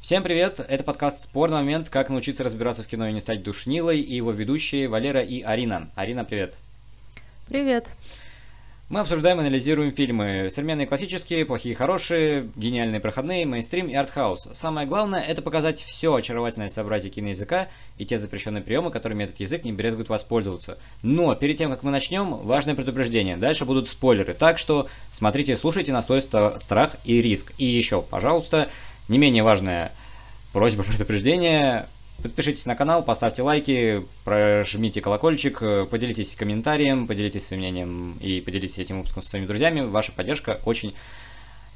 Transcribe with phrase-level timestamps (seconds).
[0.00, 0.60] Всем привет!
[0.66, 1.90] Это подкаст «Спорный момент.
[1.90, 5.90] Как научиться разбираться в кино и не стать душнилой» и его ведущие Валера и Арина.
[5.94, 6.56] Арина, привет!
[7.50, 7.90] Привет!
[8.88, 10.48] Мы обсуждаем и анализируем фильмы.
[10.50, 14.48] Современные классические, плохие хорошие, гениальные проходные, мейнстрим и артхаус.
[14.52, 19.64] Самое главное это показать все очаровательное сообразие киноязыка и те запрещенные приемы, которыми этот язык
[19.64, 20.78] не брезгует воспользоваться.
[21.02, 23.36] Но перед тем, как мы начнем, важное предупреждение.
[23.36, 27.52] Дальше будут спойлеры, так что смотрите и слушайте на свой страх и риск.
[27.58, 28.70] И еще, пожалуйста,
[29.10, 29.92] не менее важная
[30.52, 31.88] просьба предупреждения.
[32.22, 38.98] Подпишитесь на канал, поставьте лайки, прожмите колокольчик, поделитесь комментарием, поделитесь своим мнением и поделитесь этим
[38.98, 39.80] выпуском со своими друзьями.
[39.80, 40.94] Ваша поддержка очень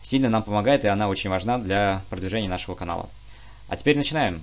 [0.03, 3.09] сильно нам помогает, и она очень важна для продвижения нашего канала.
[3.69, 4.43] А теперь начинаем.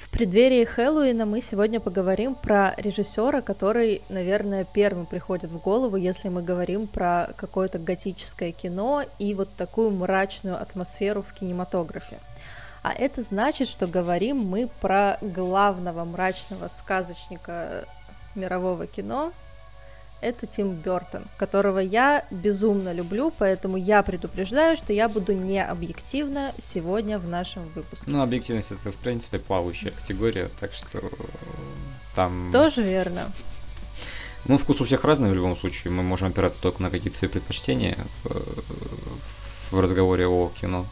[0.00, 6.30] В преддверии Хэллоуина мы сегодня поговорим про режиссера, который, наверное, первым приходит в голову, если
[6.30, 12.18] мы говорим про какое-то готическое кино и вот такую мрачную атмосферу в кинематографе.
[12.82, 17.84] А это значит, что говорим мы про главного мрачного сказочника
[18.34, 19.34] мирового кино,
[20.20, 26.52] это Тим Бертон, которого я безумно люблю, поэтому я предупреждаю, что я буду не объективна
[26.58, 28.04] сегодня в нашем выпуске.
[28.06, 31.00] Ну, объективность это, в принципе, плавающая категория, так что
[32.14, 32.50] там...
[32.52, 33.32] Тоже верно.
[34.46, 35.92] Ну, вкус у всех разный в любом случае.
[35.92, 40.86] Мы можем опираться только на какие-то свои предпочтения в, в разговоре о кино.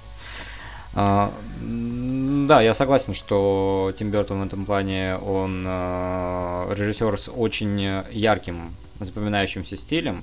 [0.95, 7.81] А, да, я согласен, что Тим Бертон в этом плане, он а, режиссер с очень
[8.11, 10.23] ярким запоминающимся стилем.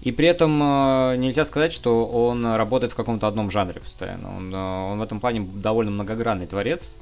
[0.00, 4.36] И при этом э, нельзя сказать, что он работает в каком-то одном жанре постоянно.
[4.36, 6.98] Он, э, он в этом плане довольно многогранный творец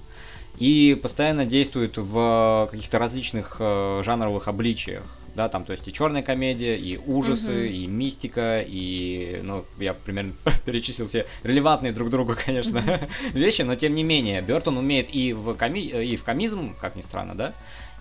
[0.58, 5.04] и постоянно действует в каких-то различных э, жанровых обличиях.
[5.34, 7.68] Да, там, то есть и черная комедия, и ужасы, uh-huh.
[7.68, 10.34] и мистика, и, ну, я примерно
[10.66, 13.08] перечислил все релевантные друг другу, конечно, uh-huh.
[13.32, 15.80] вещи, но тем не менее, Бертон умеет и в, коми...
[15.80, 17.54] и в комизм, как ни странно, да,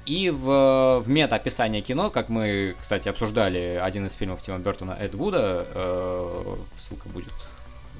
[0.05, 5.15] и в, в мета-описание кино, как мы, кстати, обсуждали один из фильмов Тима Бертона Эд
[5.15, 7.33] Вуда, э, ссылка будет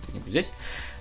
[0.03, 0.53] где-нибудь здесь,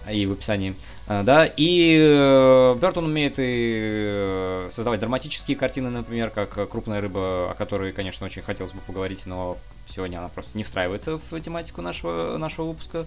[0.09, 0.75] и в описании,
[1.09, 7.51] э, да, и э, Бертон умеет и э, создавать драматические картины, например, как «Крупная рыба»,
[7.51, 11.83] о которой, конечно, очень хотелось бы поговорить, но сегодня она просто не встраивается в тематику
[11.83, 13.07] нашего, нашего выпуска,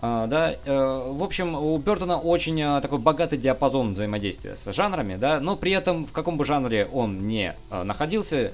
[0.00, 5.70] да, в общем, у Бертона очень такой богатый диапазон взаимодействия с жанрами, да, но при
[5.70, 8.52] этом в каком бы жанре он не находился,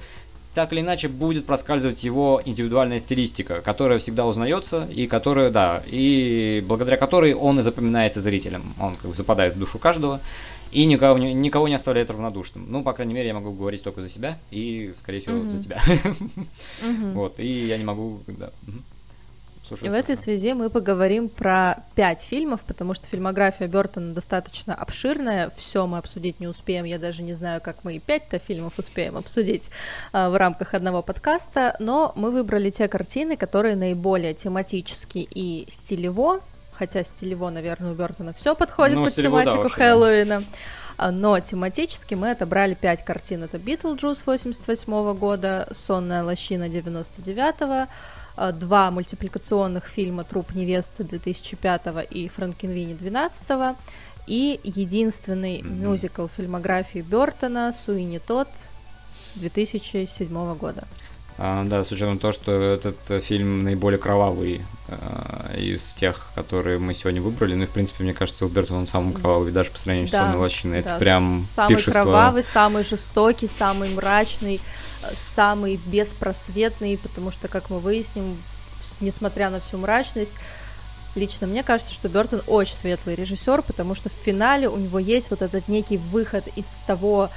[0.53, 6.63] так или иначе будет проскальзывать его индивидуальная стилистика, которая всегда узнается и которая, да, и
[6.67, 8.73] благодаря которой он и запоминается зрителям.
[8.79, 10.21] Он как бы западает в душу каждого
[10.71, 12.65] и никого, никого не оставляет равнодушным.
[12.67, 15.49] Ну, по крайней мере, я могу говорить только за себя и, скорее всего, mm-hmm.
[15.49, 15.77] за тебя.
[15.85, 17.13] Mm-hmm.
[17.13, 18.51] Вот, и я не могу, да.
[19.69, 24.73] Слушай, и в этой связи мы поговорим про пять фильмов, потому что фильмография Бертона достаточно
[24.73, 25.51] обширная.
[25.55, 26.85] Все мы обсудить не успеем.
[26.85, 29.69] Я даже не знаю, как мы и пять-то фильмов успеем обсудить
[30.11, 31.75] а, в рамках одного подкаста.
[31.77, 36.39] Но мы выбрали те картины, которые наиболее тематически и стилево,
[36.71, 40.39] хотя стилево, наверное, у Бертона все подходит ну, под стилево, тематику да, Хэллоуина.
[40.97, 41.11] Да.
[41.11, 43.43] Но тематически мы отобрали пять картин.
[43.43, 47.87] Это Битлджус 88 года, Сонная лощина 99 -го,
[48.53, 53.77] два мультипликационных фильма «Труп невесты» 2005 и «Франкенвини» 2012
[54.27, 55.75] и единственный mm-hmm.
[55.75, 58.49] мюзикл фильмографии Бертона «Суини Тот»
[59.35, 60.87] 2007 года.
[61.41, 66.79] А, да, с учетом того, что этот э, фильм наиболее кровавый э, из тех, которые
[66.79, 67.55] мы сегодня выбрали.
[67.55, 70.17] Ну и, в принципе, мне кажется, у Бертона он самый кровавый, даже по сравнению да,
[70.17, 70.83] с «Сонной лощиной».
[70.83, 72.01] Да, Это прям Самый пиршество.
[72.01, 74.59] кровавый, самый жестокий, самый мрачный,
[75.13, 78.35] самый беспросветный, потому что, как мы выясним,
[78.99, 80.33] несмотря на всю мрачность,
[81.15, 85.31] Лично мне кажется, что Бертон очень светлый режиссер, потому что в финале у него есть
[85.31, 87.31] вот этот некий выход из того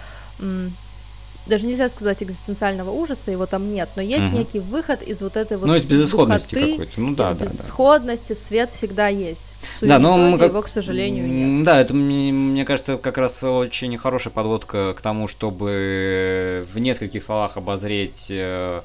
[1.46, 4.38] даже нельзя сказать экзистенциального ужаса, его там нет, но есть угу.
[4.38, 7.44] некий выход из вот этой вот Ну, из безысходности какой-то, ну да, из да.
[7.46, 8.38] безысходности, да.
[8.38, 9.52] свет всегда есть.
[9.80, 11.64] Да, но мы его, к сожалению, нет.
[11.64, 17.24] Да, это, мне, мне кажется, как раз очень хорошая подводка к тому, чтобы в нескольких
[17.24, 18.82] словах обозреть э,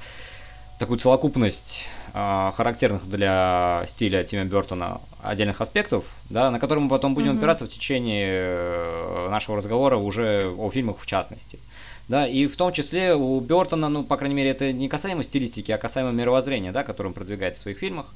[0.79, 7.33] такую целокупность характерных для стиля Тима Бертона отдельных аспектов, да, на которые мы потом будем
[7.33, 11.59] mm опираться в течение э, нашего разговора уже о фильмах в частности.
[12.07, 15.71] Да, и в том числе у Бертона, ну, по крайней мере, это не касаемо стилистики,
[15.71, 18.07] а касаемо мировоззрения, да, которое он продвигает в своих фильмах.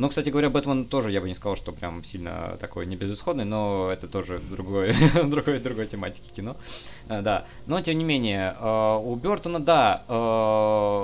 [0.00, 3.44] Но, кстати говоря, Бэтмен тоже, я бы не сказал, что прям сильно такой не безысходный,
[3.44, 4.94] но это тоже другой,
[5.26, 6.56] другой, другой тематики кино.
[7.06, 7.44] Э, да.
[7.66, 10.12] Но, тем не менее, э, у Бертона, да, э,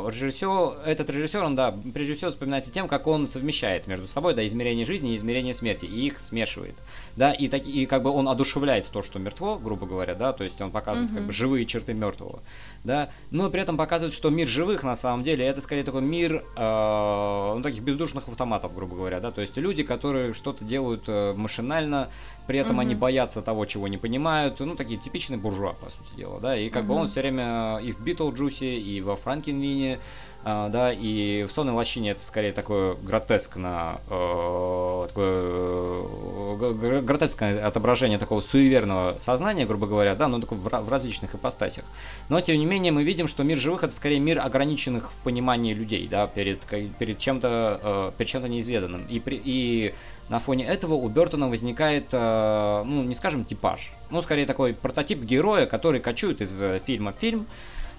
[0.08, 4.46] режиссер, этот режиссер, он, да, прежде всего вспоминается тем, как он совмещает между собой, да,
[4.46, 6.76] измерение жизни и измерение смерти, и их смешивает,
[7.16, 10.42] да, и, так, и как бы он одушевляет то, что мертво, грубо говоря, да, то
[10.42, 12.42] есть он показывает как бы живые черты мертвого,
[12.82, 16.42] да, но при этом показывает, что мир живых на самом деле это скорее такой мир
[16.56, 21.34] э, ну, таких бездушных автоматов, грубо говоря, да, то есть люди, которые что-то делают э,
[21.34, 22.10] машинально,
[22.46, 22.82] при этом mm-hmm.
[22.82, 26.68] они боятся того, чего не понимают, ну, такие типичные буржуа, по сути дела, да, и
[26.70, 26.86] как mm-hmm.
[26.86, 29.98] бы он все время и в Битлджусе, и во Франкенвини,
[30.46, 38.40] да, и в сонной лощине это скорее такое гротескно, э, такое э, гротескное отображение такого
[38.40, 41.84] суеверного сознания, грубо говоря, да, но только в, различных ипостасях.
[42.28, 45.74] Но, тем не менее, мы видим, что мир живых это скорее мир ограниченных в понимании
[45.74, 49.04] людей, да, перед, перед чем-то перед чем-то неизведанным.
[49.08, 49.94] И, при, и
[50.28, 55.66] на фоне этого у Бертона возникает, ну, не скажем, типаж, ну, скорее такой прототип героя,
[55.66, 57.48] который кочует из фильма в фильм,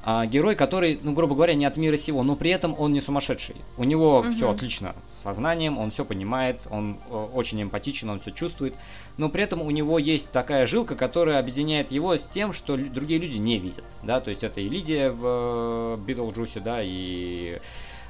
[0.10, 3.02] а, герой, который, ну, грубо говоря, не от мира сего, но при этом он не
[3.02, 3.58] сумасшедший.
[3.76, 4.32] У него угу.
[4.32, 8.76] все отлично с сознанием, он все понимает, он э, очень эмпатичен, он все чувствует,
[9.18, 13.20] но при этом у него есть такая жилка, которая объединяет его с тем, что другие
[13.20, 17.60] люди не видят, да, то есть это и Лидия в Битлджусе, да, и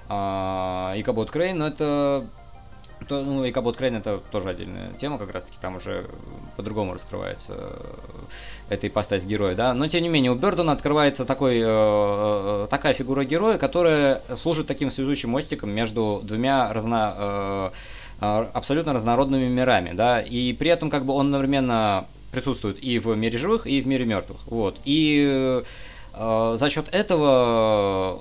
[0.08, 2.28] а, и Кабот Крейн, но это
[3.06, 6.10] то, ну, и Кабот Крейн это тоже отдельная тема, как раз таки там уже
[6.56, 7.84] по-другому раскрывается э,
[8.70, 9.74] эта ипостась героя, да.
[9.74, 14.68] Но тем не менее, у Бердона открывается такой, э, э, такая фигура героя, которая служит
[14.68, 17.72] таким связующим мостиком между двумя разно,
[18.20, 20.22] э, абсолютно разнородными мирами, да.
[20.22, 24.06] И при этом как бы он одновременно присутствует и в мире живых, и в мире
[24.06, 24.40] мертвых.
[24.48, 24.80] Вот.
[24.86, 25.64] И
[26.14, 28.20] э, за счет этого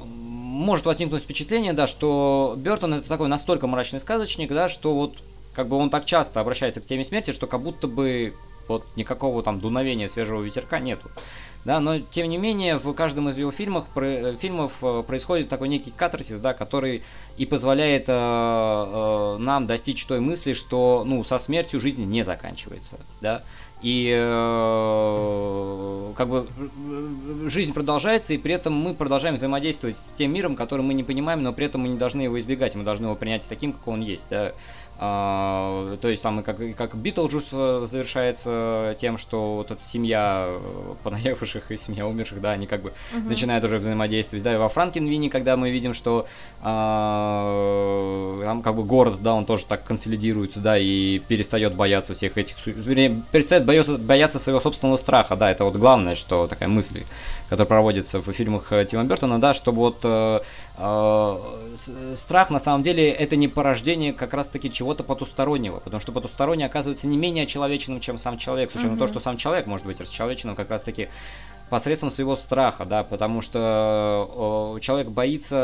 [0.57, 5.23] может возникнуть впечатление, да, что Бертон это такой настолько мрачный сказочник, да, что вот
[5.55, 8.35] как бы он так часто обращается к теме смерти, что как будто бы
[8.69, 11.11] вот никакого там дуновения свежего ветерка нету.
[11.67, 15.49] Да, но тем не менее в каждом из его фильмов, про, э, фильмов э, происходит
[15.49, 17.03] такой некий катарсис, да, который
[17.37, 23.01] и позволяет э, э, нам достичь той мысли, что ну со смертью жизнь не заканчивается,
[23.21, 23.43] да.
[23.83, 26.49] И э, как бы
[27.47, 31.43] жизнь продолжается, и при этом мы продолжаем взаимодействовать с тем миром, который мы не понимаем,
[31.43, 34.01] но при этом мы не должны его избегать, мы должны его принять таким, как он
[34.01, 34.29] есть.
[34.31, 34.55] Да?
[34.99, 39.85] А, то есть там и как, и как Битлджус э, завершается тем, что вот эта
[39.85, 40.95] семья э,
[41.57, 43.29] понаехавших и семья умерших, да, они как бы uh-huh.
[43.29, 44.45] начинают уже взаимодействовать.
[44.45, 46.27] Да, и во Франкенвини, когда мы видим, что
[46.63, 52.39] а, там как бы город, да, он тоже так консолидируется, да, и перестает бояться всех
[52.39, 52.57] этих,
[53.33, 57.05] перестает бояться, бояться своего собственного страха, да, это вот главное, что такая мысль,
[57.49, 60.41] которая проводится в фильмах э, Тима Бертона, да, чтобы вот э,
[60.76, 66.13] э, страх на самом деле это не порождение как раз-таки чего чего-то потустороннего, потому что
[66.13, 68.99] потусторонний оказывается не менее человечным, чем сам человек, с учетом mm-hmm.
[68.99, 71.09] того, что сам человек может быть расчеловеченным как раз-таки
[71.71, 75.57] посредством своего страха, да, потому что э, человек боится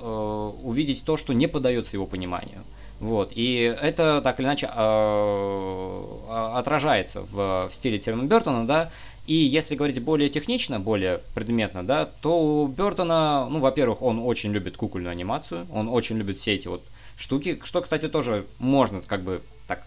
[0.00, 2.64] э, увидеть то, что не поддается его пониманию.
[3.00, 8.90] Вот, и это так или иначе э, отражается в, в стиле Тима Бертона, да,
[9.26, 14.52] и если говорить более технично, более предметно, да, то у Бертона, ну, во-первых, он очень
[14.52, 16.82] любит кукольную анимацию, он очень любит все эти вот
[17.16, 19.86] штуки, что, кстати, тоже можно как бы так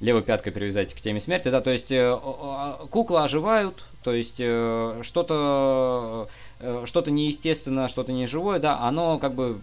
[0.00, 2.18] левой пяткой привязать к теме смерти, да, то есть э,
[2.90, 6.28] куклы оживают, то есть э, что-то
[6.60, 9.62] э, что-то неестественное, что-то неживое, да, оно как бы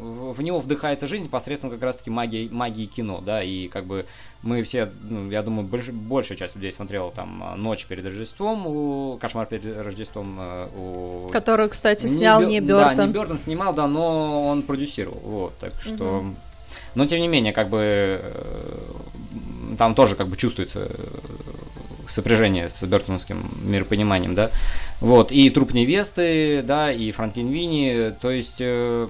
[0.00, 4.06] в него вдыхается жизнь посредством как раз-таки магии, магии кино, да, и как бы
[4.42, 9.18] мы все, ну, я думаю, больш, большая часть людей смотрела там «Ночь перед Рождеством», у,
[9.20, 11.28] «Кошмар перед Рождеством» э, у...
[11.30, 12.96] Которую, кстати, снял не, не Бёртон.
[12.96, 16.18] Да, не Бёртон снимал, да, но он продюсировал, вот, так что...
[16.18, 16.34] Угу.
[16.94, 17.80] Но, тем не менее, как бы
[18.22, 18.78] э,
[19.76, 21.04] там тоже как бы чувствуется э,
[22.08, 24.50] сопряжение с Бертоновским миропониманием, да,
[25.00, 29.08] вот, и «Труп невесты», да, и «Франкенвини», то есть Э,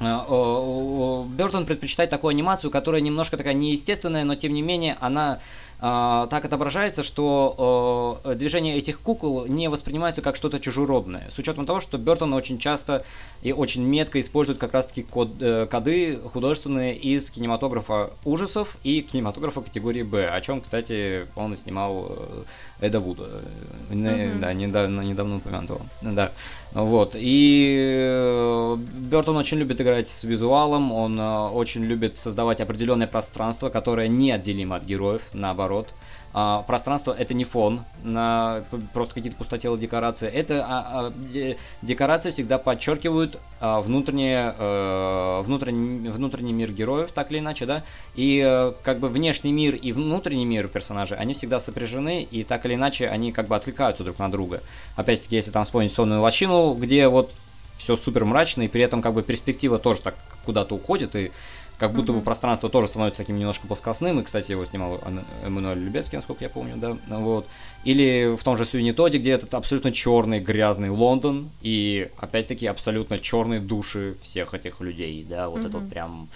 [0.00, 5.40] Бертон предпочитает такую анимацию, которая немножко такая неестественная, но тем не менее она
[5.78, 11.28] так отображается, что э, движения этих кукол не воспринимаются как что-то чужеродное.
[11.30, 13.04] С учетом того, что Бертон очень часто
[13.42, 19.60] и очень метко использует как раз-таки код, э, коды художественные из кинематографа ужасов и кинематографа
[19.60, 23.42] категории Б, о чем, кстати, он и снимал э, Эда Вуда.
[23.90, 24.38] Mm-hmm.
[24.40, 25.82] Да, недавно, недавно упомянутого.
[26.00, 26.32] Да.
[26.72, 27.12] Вот.
[27.14, 34.76] И Бертон очень любит играть с визуалом, он очень любит создавать определенное пространство, которое неотделимо
[34.76, 35.88] от героев, наоборот наоборот.
[36.32, 40.28] а, пространство это не фон на просто какие-то пустотелые декорации.
[40.28, 47.38] Это а, а, декорации всегда подчеркивают а, внутреннее, а, внутренний, внутренний мир героев, так или
[47.38, 47.84] иначе, да.
[48.14, 52.66] И а, как бы внешний мир и внутренний мир персонажей, они всегда сопряжены, и так
[52.66, 54.62] или иначе они как бы отвлекаются друг на друга.
[54.94, 57.32] Опять-таки, если там вспомнить сонную лощину, где вот
[57.78, 61.32] все супер мрачно, и при этом как бы перспектива тоже так куда-то уходит, и
[61.78, 62.16] как будто mm-hmm.
[62.16, 65.00] бы пространство тоже становится таким немножко плоскостным, и, кстати, его снимал
[65.44, 67.46] Эммануэль Любецкий, насколько я помню, да, вот.
[67.84, 73.60] Или в том же Суинитоде, где этот абсолютно черный, грязный Лондон, и, опять-таки, абсолютно черные
[73.60, 75.68] души всех этих людей, да, вот mm-hmm.
[75.68, 76.28] это вот прям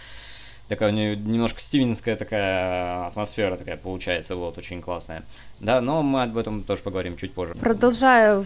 [0.69, 5.25] такая немножко стивенская такая атмосфера такая получается, вот, очень классная.
[5.59, 7.55] Да, но мы об этом тоже поговорим чуть позже.
[7.55, 8.45] Продолжая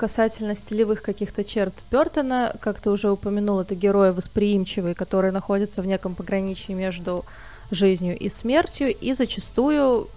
[0.00, 5.86] касательно стилевых каких-то черт Бертона, как ты уже упомянул, это герои восприимчивые, которые находятся в
[5.86, 7.26] неком пограничии между
[7.70, 10.08] жизнью и смертью, и зачастую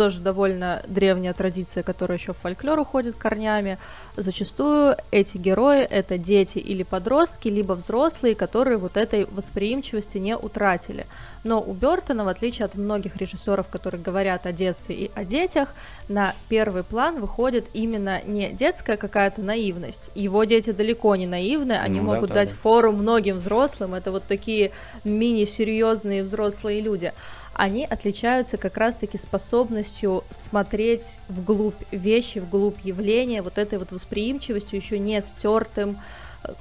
[0.00, 3.76] тоже довольно древняя традиция, которая еще в фольклор уходит корнями.
[4.16, 11.06] Зачастую эти герои— это дети или подростки, либо взрослые, которые вот этой восприимчивости не утратили.
[11.44, 15.74] Но у Бертона, в отличие от многих режиссеров, которые говорят о детстве и о детях,
[16.08, 20.10] на первый план выходит именно не детская какая-то наивность.
[20.14, 22.54] Его дети далеко не наивны, они ну, могут да, дать да.
[22.54, 23.92] фору многим взрослым.
[23.92, 24.70] Это вот такие
[25.04, 27.12] мини-серьезные взрослые люди
[27.60, 34.98] они отличаются как раз-таки способностью смотреть вглубь вещи, вглубь явления, вот этой вот восприимчивостью, еще
[34.98, 36.00] не стертым
[36.42, 36.54] э,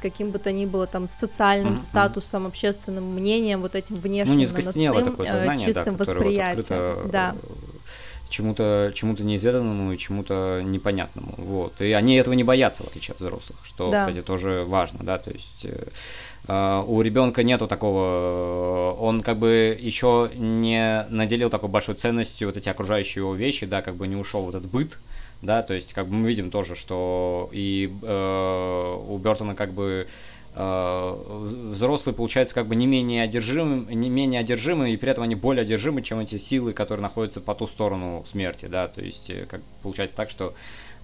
[0.00, 1.78] каким бы то ни было там социальным mm-hmm.
[1.78, 6.56] статусом, общественным мнением, вот этим внешним ну, не наносным, такое э, сознание, чистым да, восприятием.
[6.56, 7.36] Вот открыто, да.
[8.26, 11.34] Э, чему-то чему-то неизведанному и чему-то непонятному.
[11.36, 11.80] Вот.
[11.80, 14.00] И они этого не боятся, в отличие от взрослых, что, да.
[14.00, 15.66] кстати, тоже важно, да, то есть
[16.46, 22.56] Uh, у ребенка нету такого, он как бы еще не наделил такой большой ценностью вот
[22.56, 25.00] эти окружающие его вещи, да, как бы не ушел в этот быт,
[25.42, 30.06] да, то есть как бы мы видим тоже, что и э, у Бертона как бы
[30.06, 30.06] э,
[30.56, 35.62] взрослые, получается, как бы не менее одержимы, не менее одержимы, и при этом они более
[35.62, 39.60] одержимы, чем эти силы, которые находятся по ту сторону смерти, да, то есть э, как
[39.82, 40.54] получается так, что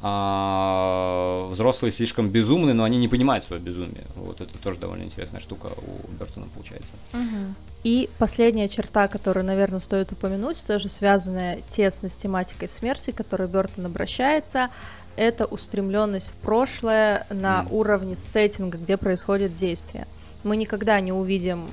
[0.04, 4.04] а, взрослые слишком безумны, но они не понимают свое безумие.
[4.16, 6.94] Вот это тоже довольно интересная штука у Бертона получается.
[7.12, 7.54] Угу.
[7.84, 13.46] И последняя черта, которую, наверное, стоит упомянуть, тоже связанная тесно с тематикой смерти, к которой
[13.46, 14.70] Бертон обращается,
[15.16, 17.72] это устремленность в прошлое на mm.
[17.72, 20.06] уровне сеттинга, где происходит действие.
[20.42, 21.68] Мы никогда не увидим,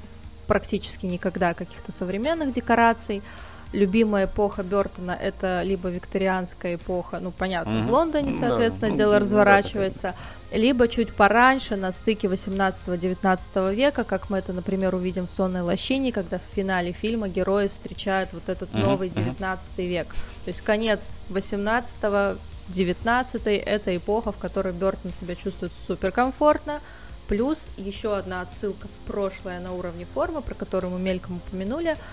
[0.48, 3.22] практически никогда, каких-то современных декораций,
[3.72, 7.88] любимая эпоха Бертона это либо викторианская эпоха, ну понятно, mm-hmm.
[7.88, 10.16] в Лондоне, соответственно, да, дело ну, разворачивается,
[10.52, 16.12] либо чуть пораньше, на стыке 18-19 века, как мы это, например, увидим в «Сонной лощине»,
[16.12, 18.86] когда в финале фильма герои встречают вот этот mm-hmm.
[18.86, 19.38] новый 19
[19.78, 19.86] mm-hmm.
[19.86, 20.08] век.
[20.46, 22.38] То есть конец 18
[22.70, 26.82] 19 это эпоха, в которой Бертон себя чувствует суперкомфортно,
[27.28, 31.98] плюс еще одна отсылка в прошлое на уровне формы, про которую мы мельком упомянули–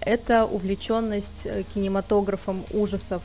[0.00, 3.22] это увлеченность э, кинематографом ужасов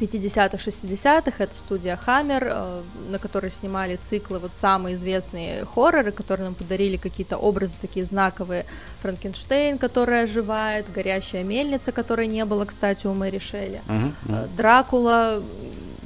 [0.00, 6.46] 50-х, 60-х, это студия Хаммер, э, на которой снимали циклы, вот самые известные хорроры, которые
[6.46, 8.64] нам подарили какие-то образы такие знаковые.
[9.02, 14.56] Франкенштейн, который оживает, Горящая мельница, которой не было, кстати, у Мэри Шелли, uh-huh, uh-huh.
[14.56, 15.42] Дракула,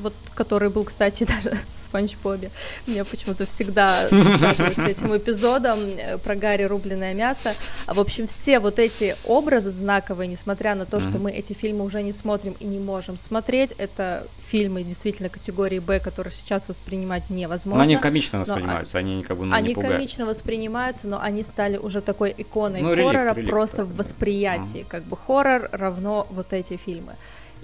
[0.05, 2.51] вот который был, кстати, даже в Спанч Бобе.
[2.87, 7.53] Мне почему-то всегда с этим эпизодом э, про Гарри рубленое мясо.
[7.87, 12.03] В общем, все вот эти образы знаковые, несмотря на то, что мы эти фильмы уже
[12.03, 17.79] не смотрим и не можем смотреть, это фильмы действительно категории Б, которые сейчас воспринимать невозможно.
[17.79, 19.97] Но они комично воспринимаются, они как бы ну, Они не пугают.
[19.97, 24.81] комично воспринимаются, но они стали уже такой иконой ну, хоррора реликт, просто реликт, в восприятии.
[24.81, 24.87] Mm.
[24.89, 27.15] Как бы хоррор равно вот эти фильмы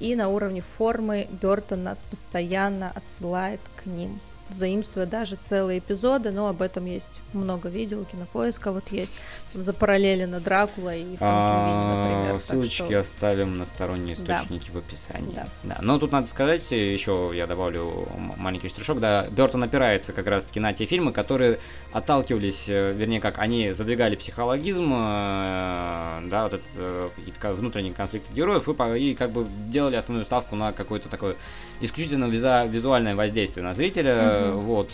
[0.00, 4.18] и на уровне формы Бертон нас постоянно отсылает к ним
[4.54, 10.24] заимствуя даже целые эпизоды, но об этом есть много видео, кинопоиска вот есть, за параллели
[10.24, 12.40] на Дракула и а, например.
[12.40, 13.00] Ссылочки что...
[13.00, 15.34] оставим на сторонние источники в описании.
[15.34, 15.46] Да.
[15.62, 15.78] да.
[15.80, 20.72] Но тут надо сказать, еще я добавлю маленький штришок, да, Бертон опирается как раз-таки на
[20.72, 21.60] те фильмы, которые
[21.92, 28.32] отталкивались, э, вернее, как они задвигали психологизм, э, да, вот этот э, какие-то внутренние конфликты
[28.32, 31.36] героев, и, и как бы делали основную ставку на какое-то такое
[31.80, 34.39] исключительно визуальное воздействие на зрителя, mm-hmm.
[34.54, 34.90] Вот.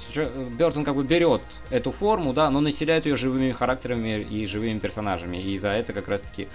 [0.59, 5.39] Бертон как бы берет эту форму, да, но населяет ее живыми характерами и живыми персонажами,
[5.39, 6.49] и за это как раз-таки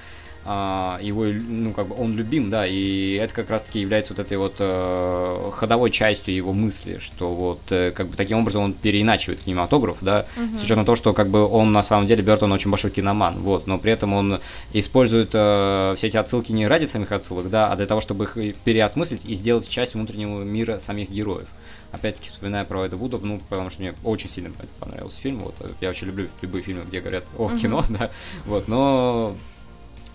[0.45, 4.55] его, ну, как бы он любим, да, и это как раз-таки является вот этой вот
[4.57, 9.97] э, ходовой частью его мысли, что вот э, как бы таким образом он переиначивает кинематограф,
[10.01, 10.57] да, угу.
[10.57, 13.67] с учетом того, что как бы он на самом деле, Бертон очень большой киноман, вот,
[13.67, 14.39] но при этом он
[14.73, 18.55] использует э, все эти отсылки не ради самих отсылок, да, а для того, чтобы их
[18.57, 21.47] переосмыслить и сделать частью внутреннего мира самих героев.
[21.91, 25.89] Опять-таки, вспоминая про это Вуда, ну, потому что мне очень сильно понравился фильм, вот, я
[25.89, 28.09] вообще люблю любые фильмы, где говорят о кино, да,
[28.45, 29.35] вот, но а,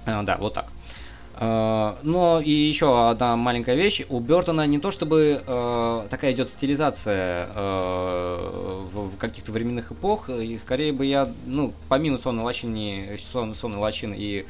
[0.07, 0.67] да, вот так.
[1.39, 4.07] Uh, но и еще одна маленькая вещь.
[4.09, 10.31] У Бертона не то чтобы uh, такая идет стилизация uh, в, в каких-то временных эпох,
[10.31, 14.47] и скорее бы я, ну, помимо сонной лощины, сон, сонной лощины и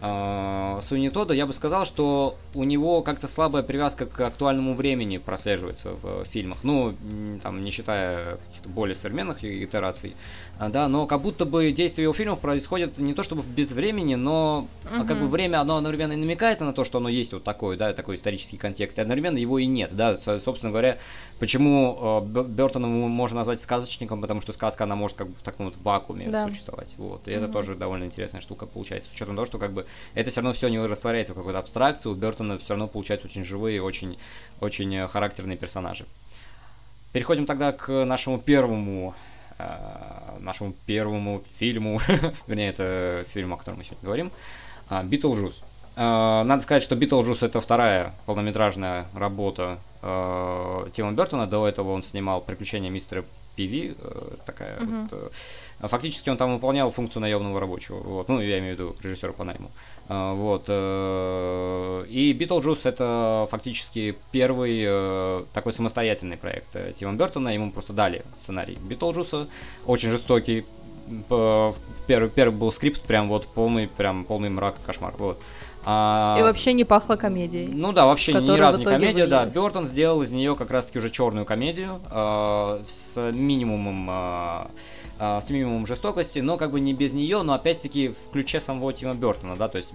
[0.00, 5.18] э, Суини Тода, я бы сказал, что у него как-то слабая привязка к актуальному времени
[5.18, 6.64] прослеживается в фильмах.
[6.64, 6.94] Ну,
[7.42, 10.14] там, не считая каких-то более современных итераций,
[10.55, 14.14] а, да, но как будто бы действие его фильмов происходит не то чтобы в безвремени,
[14.14, 15.06] но угу.
[15.06, 17.92] как бы время, оно одновременно и намекает на то, что оно есть вот такое, да,
[17.92, 20.96] такой исторический контекст, и одновременно его и нет, да, собственно говоря,
[21.38, 25.66] почему э, Бертона можно назвать сказочником, потому что сказка, она может как бы в таком
[25.66, 26.48] вот вакууме да.
[26.48, 27.44] существовать, вот, и угу.
[27.44, 29.84] это тоже довольно интересная штука получается, с учетом того, что как бы
[30.14, 33.44] это все равно все не растворяется в какой-то абстракции, у Бертона все равно получаются очень
[33.44, 34.16] живые, очень,
[34.60, 36.06] очень э, характерные персонажи.
[37.12, 39.14] Переходим тогда к нашему первому
[39.58, 42.00] нашему первому фильму,
[42.46, 44.32] вернее, это фильм, о котором мы сегодня говорим,
[45.04, 45.62] «Битлджус».
[45.96, 51.46] Э, надо сказать, что «Битлджус»— это вторая полнометражная работа э, Тима Бертона.
[51.46, 53.24] До этого он снимал «Приключения мистера
[53.56, 55.32] Пи-Ви, такая uh-huh.
[55.80, 59.32] вот, фактически он там выполнял функцию наемного рабочего, вот, ну, я имею в виду режиссера
[59.32, 59.70] по найму,
[60.08, 68.76] вот, и Битлджус это фактически первый такой самостоятельный проект Тима Бертона, ему просто дали сценарий
[68.80, 69.48] Битлджуса,
[69.86, 70.66] очень жестокий,
[72.06, 75.40] первый, первый был скрипт, прям вот полный, прям полный мрак, кошмар, вот,
[75.88, 77.68] а, и вообще не пахло комедией.
[77.68, 79.46] Ну да, вообще ни разу не комедия, да.
[79.46, 85.86] Бертон сделал из нее как раз-таки уже черную комедию э, с минимумом э, с минимумом
[85.86, 89.68] жестокости, но как бы не без нее, но опять-таки в ключе самого Тима Бертона, да,
[89.68, 89.90] то есть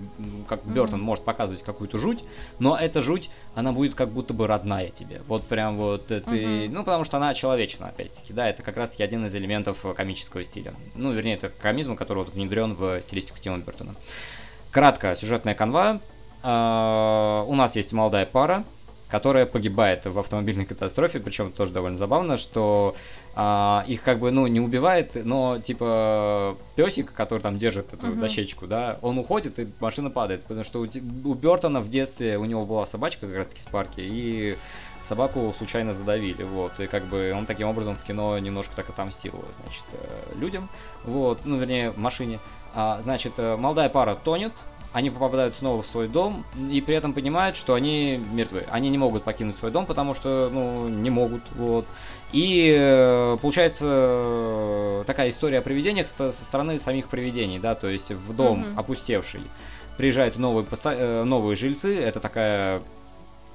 [0.48, 0.74] как mm-hmm.
[0.74, 2.24] Бертон может показывать какую-то жуть,
[2.58, 6.70] но эта жуть, она будет как будто бы родная тебе, вот прям вот ты, mm-hmm.
[6.72, 10.74] ну потому что она человечна, опять-таки, да, это как раз-таки один из элементов комического стиля,
[10.96, 13.94] ну вернее это комизм, который вот внедрен в стилистику Тима Бертона.
[14.72, 16.00] Кратко, сюжетная канва.
[16.44, 18.64] Uh, у нас есть молодая пара,
[19.12, 22.96] которая погибает в автомобильной катастрофе, причем тоже довольно забавно, что
[23.36, 28.20] а, их как бы, ну, не убивает, но, типа, песик, который там держит эту uh-huh.
[28.20, 32.46] дощечку, да, он уходит, и машина падает, потому что у, у Бертона в детстве, у
[32.46, 34.58] него была собачка как раз-таки с парки, и
[35.04, 39.34] собаку случайно задавили, вот, и как бы он таким образом в кино немножко так отомстил,
[39.52, 40.70] значит, э, людям,
[41.04, 42.40] вот, ну, вернее, машине,
[42.74, 44.54] а, значит, э, молодая пара тонет,
[44.94, 48.66] они попадают снова в свой дом и при этом понимают, что они мертвы.
[48.70, 51.86] Они не могут покинуть свой дом, потому что, ну, не могут, вот.
[52.34, 58.12] И э, получается такая история о привидениях со, со стороны самих привидений, да, то есть
[58.12, 58.80] в дом mm-hmm.
[58.80, 59.42] опустевший
[59.98, 60.66] приезжают новые,
[61.26, 62.82] новые жильцы, это такая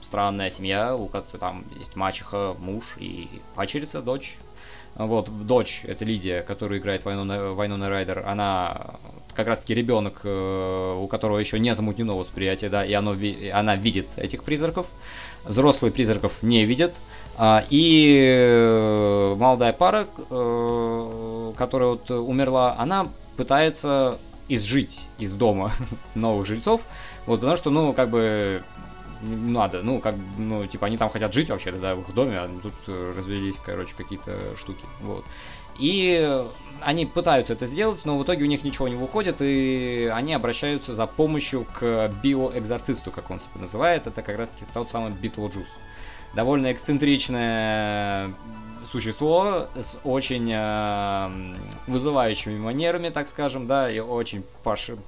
[0.07, 4.39] странная семья, у которой там есть мачеха, муж и пачерица, дочь.
[4.95, 8.97] Вот, дочь, это Лидия, которая играет Вайнона, Вайнона Райдер, она
[9.35, 13.15] как раз-таки ребенок, э, у которого еще не замутнено восприятие, да, и оно,
[13.53, 14.87] она видит этих призраков.
[15.45, 17.03] Взрослые призраков не видят.
[17.37, 25.73] А, и э, молодая пара, э, которая вот умерла, она пытается изжить из дома
[26.15, 26.81] новых жильцов,
[27.27, 28.63] вот, потому что, ну, как бы
[29.23, 32.51] надо, ну, как, ну, типа, они там хотят жить вообще-то, да, в их доме, а
[32.63, 35.25] тут развелись, короче, какие-то штуки, вот.
[35.79, 36.45] И
[36.81, 40.95] они пытаются это сделать, но в итоге у них ничего не выходит, и они обращаются
[40.95, 44.07] за помощью к биоэкзорцисту, как он себя называет.
[44.07, 45.69] Это как раз-таки тот самый Битлджус.
[46.35, 48.35] Довольно эксцентричное
[48.85, 55.01] существо с очень э, вызывающими манерами, так скажем, да, и очень пошлым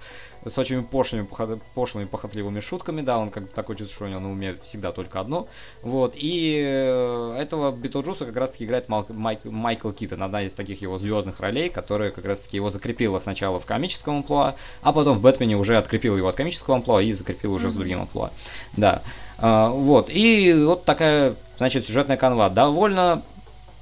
[0.44, 1.28] с очень пошлыми,
[1.74, 4.92] пошлыми, похотливыми шутками, да, он как бы такой чувство, что у него на уме всегда
[4.92, 5.48] только одно,
[5.82, 10.80] вот, и э, этого Битлджуса как раз-таки играет Майк, Майк, Майкл Китон, одна из таких
[10.82, 15.20] его звездных ролей, которая как раз-таки его закрепила сначала в комическом амплуа, а потом в
[15.20, 17.70] Бэтмене уже открепил его от комического амплуа и закрепил уже mm-hmm.
[17.70, 18.30] с другим амплуа,
[18.76, 19.02] да,
[19.38, 23.22] а, вот, и вот такая, значит, сюжетная канва, довольно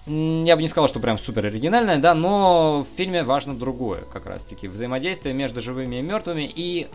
[0.06, 4.26] я бы не сказал, что прям супер оригинальная, да, но в фильме важно другое, как
[4.26, 6.88] раз таки, взаимодействие между живыми и мертвыми и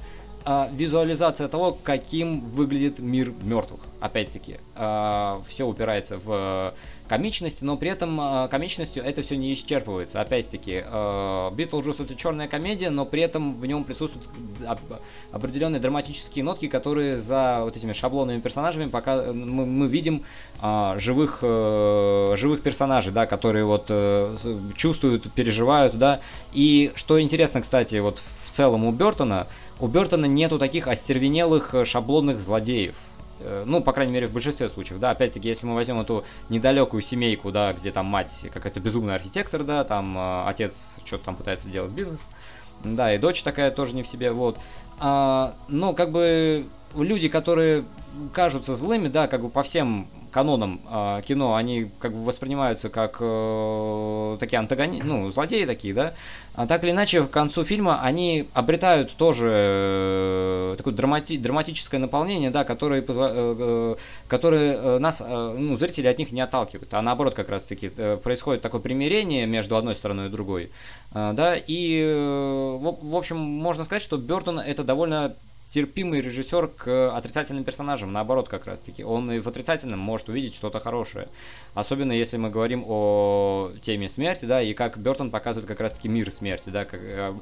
[0.44, 3.82] а, визуализация того, каким выглядит мир мертвых.
[4.00, 6.74] Опять-таки, а, все упирается в
[7.12, 10.22] комичность, но при этом а, комичностью это все не исчерпывается.
[10.22, 14.30] Опять-таки, а, Битлджус это черная комедия, но при этом в нем присутствуют
[15.34, 20.24] определенные драматические нотки, которые за вот этими шаблонными персонажами пока мы, мы видим
[20.96, 23.92] живых, а, живых персонажей, да, которые вот
[24.78, 26.22] чувствуют, переживают, да.
[26.54, 29.48] И что интересно, кстати, вот в целом у Бертона,
[29.82, 32.96] у Бертона нету таких остервенелых э, шаблонных злодеев.
[33.40, 37.02] Э, ну, по крайней мере, в большинстве случаев, да, опять-таки, если мы возьмем эту недалекую
[37.02, 41.70] семейку, да, где там мать какая-то безумный архитектор, да, там э, отец что-то там пытается
[41.70, 42.30] делать бизнес,
[42.84, 44.60] да, и дочь такая тоже не в себе, вот.
[45.00, 47.86] А, но как бы люди, которые
[48.34, 53.18] кажутся злыми, да, как бы по всем канонам э, кино, они как бы воспринимаются как
[53.20, 55.02] э, такие антагони...
[55.04, 56.14] ну, злодеи такие, да,
[56.56, 61.38] а так или иначе, к концу фильма они обретают тоже э, такое драмати...
[61.38, 63.30] драматическое наполнение, да, которое, позва...
[63.30, 63.96] э, э,
[64.28, 68.18] которое э, нас, э, ну, зрители от них не отталкивают, а наоборот как раз-таки э,
[68.18, 70.72] происходит такое примирение между одной стороной и другой,
[71.14, 75.36] э, да, и, э, в, в общем, можно сказать, что Бертон это довольно
[75.72, 79.06] терпимый режиссер к отрицательным персонажам, наоборот, как раз-таки.
[79.06, 81.30] Он и в отрицательном может увидеть что-то хорошее.
[81.74, 86.30] Особенно если мы говорим о теме смерти, да, и как Бертон показывает как раз-таки мир
[86.30, 87.34] смерти, да, как, э,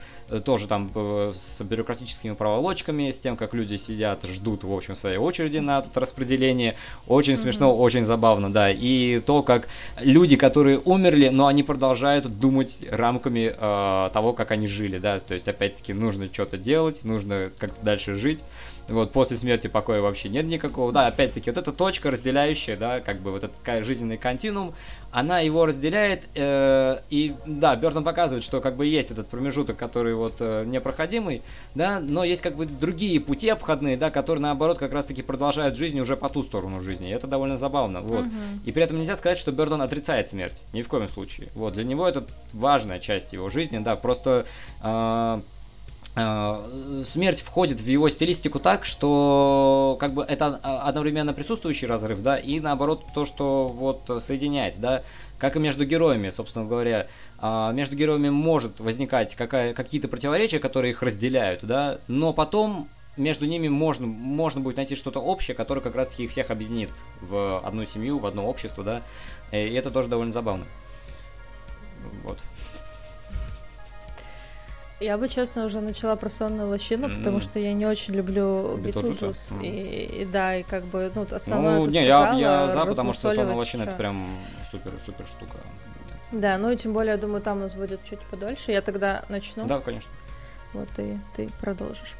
[0.45, 5.17] тоже там э, с бюрократическими проволочками, с тем, как люди сидят, ждут, в общем, своей
[5.17, 6.75] очереди на это распределение.
[7.07, 7.37] Очень mm-hmm.
[7.37, 8.69] смешно, очень забавно, да.
[8.69, 14.67] И то, как люди, которые умерли, но они продолжают думать рамками э, того, как они
[14.67, 18.43] жили, да, то есть, опять-таки, нужно что-то делать, нужно как-то дальше жить.
[18.89, 20.91] Вот, после смерти покоя вообще нет никакого.
[20.91, 24.73] Да, опять-таки, вот эта точка разделяющая, да, как бы вот этот жизненный континуум,
[25.11, 30.15] она его разделяет, э, и да, Бертон показывает, что как бы есть этот промежуток, который
[30.15, 31.41] вот э, непроходимый,
[31.75, 35.99] да, но есть как бы другие пути обходные, да, которые наоборот как раз-таки продолжают жизнь
[35.99, 38.25] уже по ту сторону жизни, и это довольно забавно, вот.
[38.25, 38.59] Uh-huh.
[38.65, 41.83] И при этом нельзя сказать, что Бертон отрицает смерть, ни в коем случае, вот, для
[41.83, 44.45] него это важная часть его жизни, да, просто...
[44.81, 45.41] Э,
[47.03, 52.59] смерть входит в его стилистику так, что как бы это одновременно присутствующий разрыв, да, и
[52.59, 55.03] наоборот то, что вот соединяет, да,
[55.37, 60.91] как и между героями, собственно говоря, а, между героями может возникать какая, какие-то противоречия, которые
[60.91, 65.95] их разделяют, да, но потом между ними можно, можно будет найти что-то общее, которое как
[65.95, 66.89] раз-таки их всех объединит
[67.21, 69.01] в одну семью, в одно общество, да,
[69.51, 70.65] и это тоже довольно забавно.
[72.23, 72.37] Вот.
[74.99, 77.17] Я бы, честно, уже начала про сонную лощину, mm-hmm.
[77.17, 79.51] потому что я не очень люблю Битлджус.
[79.51, 79.65] Mm-hmm.
[79.65, 83.13] И, и да, и как бы, ну, основное Ну, не, сказала, я, я за, потому
[83.13, 84.27] что сонная лощина это прям
[84.69, 85.57] супер-супер штука.
[86.31, 88.71] Да, ну и тем более, я думаю, там нас будет чуть подольше.
[88.71, 89.65] Я тогда начну.
[89.65, 90.11] Да, конечно.
[90.73, 92.15] Вот и ты продолжишь.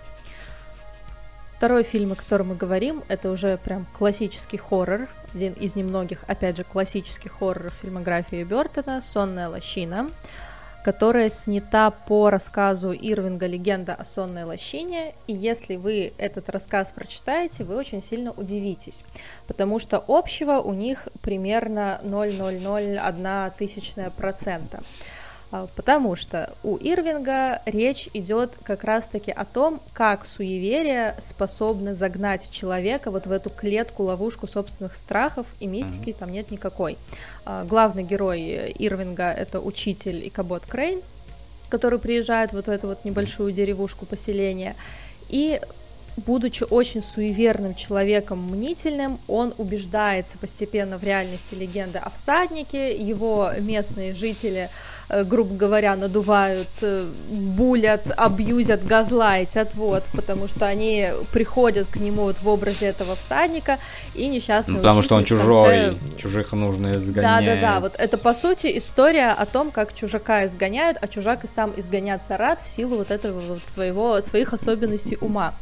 [1.57, 6.55] Второй фильм, о котором мы говорим, это уже прям классический хоррор, один из немногих, опять
[6.55, 10.09] же, классических хорроров фильмографии Бертона «Сонная лощина»
[10.83, 17.63] которая снята по рассказу Ирвинга «Легенда о сонной лощине», и если вы этот рассказ прочитаете,
[17.63, 19.03] вы очень сильно удивитесь,
[19.47, 24.81] потому что общего у них примерно 0,001 тысячная процента.
[25.51, 32.51] А, потому что у Ирвинга речь идет как раз-таки о том, как суеверие способны загнать
[32.51, 36.17] человека вот в эту клетку, ловушку собственных страхов, и мистики mm-hmm.
[36.19, 36.97] там нет никакой.
[37.45, 41.01] А, главный герой Ирвинга— это учитель Икабот Крейн,
[41.69, 44.75] который приезжает вот в эту вот небольшую деревушку поселения,
[45.29, 45.61] и
[46.17, 54.13] будучи очень суеверным человеком, мнительным, он убеждается постепенно в реальности легенды о всаднике, его местные
[54.13, 54.69] жители
[55.09, 62.23] Э, грубо говоря, надувают, э, булят, абьюзят, газлайтят, вот, потому что они приходят к нему
[62.23, 63.79] вот в образе этого всадника
[64.13, 66.17] и несчастный ну, Потому что он чужой, конце...
[66.17, 67.43] чужих нужно изгонять.
[67.43, 71.73] Да-да-да, вот это, по сути, история о том, как чужака изгоняют, а чужак и сам
[71.75, 75.55] изгоняться рад в силу вот этого вот своего, своих особенностей ума.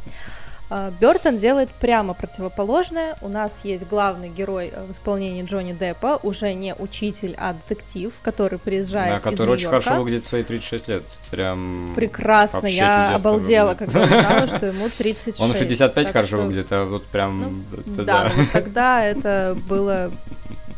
[0.70, 3.16] А, Бертон делает прямо противоположное.
[3.22, 8.12] У нас есть главный герой э, в исполнении Джонни Деппа, уже не учитель, а детектив,
[8.22, 11.04] который приезжает да, который из очень хорошо выглядит свои 36 лет.
[11.30, 13.92] Прям Прекрасно, я обалдела, выглядит.
[13.92, 15.40] когда узнала, что ему 36.
[15.40, 16.36] Он 65 хорошо что...
[16.38, 17.64] выглядит, а вот прям...
[17.70, 18.32] Ну, это, да, да.
[18.36, 20.12] Вот тогда это было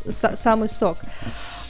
[0.09, 0.97] самый сок.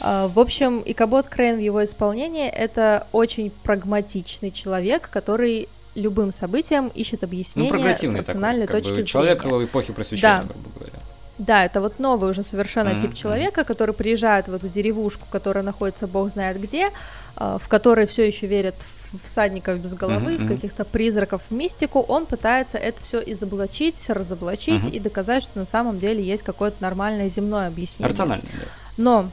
[0.02, 6.88] А, в общем, Икабот Крейн в его исполнении это очень прагматичный человек, который любым событиям
[6.90, 9.08] ищет объяснение ну, с рациональной такой, точки зрения.
[9.08, 10.48] Человек эпохи просвещения, да.
[10.48, 11.00] грубо говоря.
[11.38, 13.02] Да, это вот новый уже совершенно mm-hmm.
[13.02, 16.92] тип человека, который приезжает в эту деревушку, которая находится бог знает где,
[17.36, 18.76] э, в которой все еще верят
[19.12, 20.46] в всадников без головы, mm-hmm.
[20.46, 22.00] в каких-то призраков, в мистику.
[22.00, 24.92] Он пытается это все изоблачить, разоблачить mm-hmm.
[24.92, 28.12] и доказать, что на самом деле есть какое-то нормальное земное объяснение.
[28.12, 28.68] Рациональное, да.
[28.98, 29.32] Но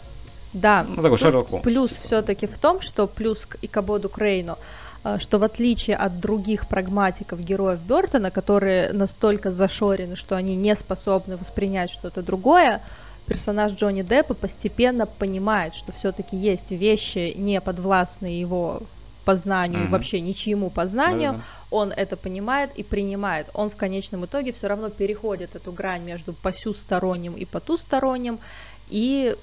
[0.53, 0.87] да.
[0.88, 1.62] Ну, такой Шерлок Холмс.
[1.62, 4.57] Плюс все-таки в том, что плюс к Икабоду Крейну,
[5.18, 11.37] что в отличие от других прагматиков героев Бертона, которые настолько зашорены, что они не способны
[11.37, 12.83] воспринять что-то другое,
[13.27, 18.83] персонаж Джонни Деппа постепенно понимает, что все-таки есть вещи, не подвластные его
[19.25, 19.90] познанию, mm-hmm.
[19.90, 21.77] вообще ничьему познанию, Да-да-да.
[21.77, 23.47] он это понимает и принимает.
[23.53, 28.38] Он в конечном итоге все равно переходит эту грань между посюсторонним и потусторонним
[28.88, 29.37] и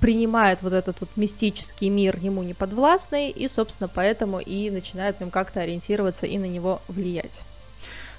[0.00, 5.20] принимает вот этот вот мистический мир ему не подвластный, и, собственно, поэтому и начинает в
[5.20, 7.42] нем как-то ориентироваться и на него влиять.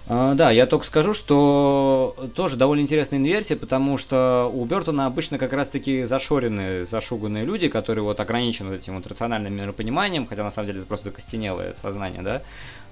[0.08, 5.38] А, да, я только скажу, что тоже довольно интересная инверсия, потому что у Бертона обычно
[5.38, 10.67] как раз-таки зашоренные, зашуганные люди, которые вот ограничены этим вот рациональным миропониманием, хотя на самом
[10.67, 12.41] деле это просто закостенелое сознание, да,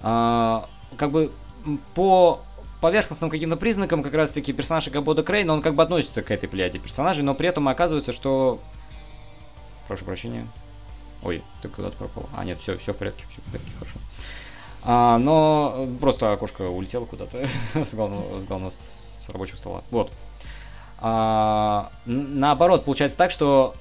[0.02, 1.32] а, как бы
[1.94, 2.42] по
[2.82, 6.80] поверхностным каким-то признакам как раз-таки персонаж Габода Крейна, он как бы относится к этой плеяде
[6.80, 8.62] персонажей, но при этом оказывается, что
[9.90, 10.48] Прошу прощения.
[11.24, 12.30] Ой, ты куда-то пропал.
[12.38, 13.98] А, нет, все, все в порядке, все в порядке, хорошо.
[14.84, 19.84] А, но просто окошко улетело куда-то с главного, с главного с рабочего стола.
[19.90, 20.12] Вот.
[21.00, 23.74] А, наоборот, получается так, что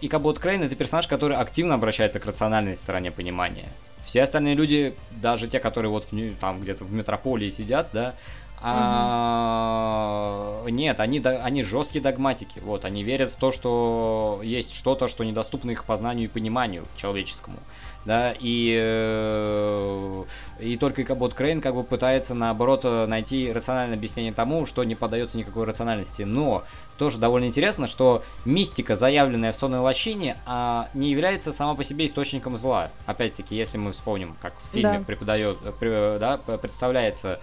[0.00, 3.68] Икабот Крейн это персонаж, который активно обращается к рациональной стороне понимания.
[4.00, 8.14] Все остальные люди, даже те, которые вот в, там где-то в метрополии сидят, да,
[8.62, 12.60] а, нет, они, они жесткие догматики.
[12.60, 17.58] Вот, они верят в то, что есть что-то, что недоступно их познанию и пониманию человеческому
[18.04, 20.24] да, и, э,
[20.60, 25.38] и только Кабот Крейн как бы пытается, наоборот, найти рациональное объяснение тому, что не поддается
[25.38, 26.22] никакой рациональности.
[26.22, 26.64] Но
[26.98, 32.06] тоже довольно интересно, что мистика, заявленная в сонной лощине, а, не является сама по себе
[32.06, 32.90] источником зла.
[33.06, 35.04] Опять-таки, если мы вспомним, как в фильме да.
[35.04, 37.40] преподает, да, представляется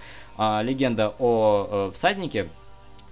[0.64, 2.48] легенда о э, всаднике,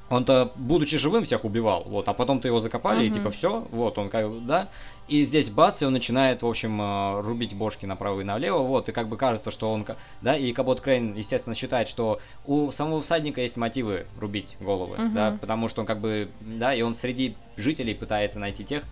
[0.10, 3.08] он-то, будучи живым, всех убивал, вот, а потом-то его закопали, uh-huh.
[3.08, 4.70] и типа все, вот, он как бы, да,
[5.08, 8.90] и здесь бац, и он начинает, в общем, э, рубить бошки направо и налево, вот,
[8.90, 9.86] и как бы кажется, что он,
[10.22, 15.14] да, и Кабот Крейн, естественно, считает, что у самого всадника есть мотивы рубить головы, uh-huh.
[15.14, 18.84] да, потому что он как бы, да, и он среди жителей пытается найти тех,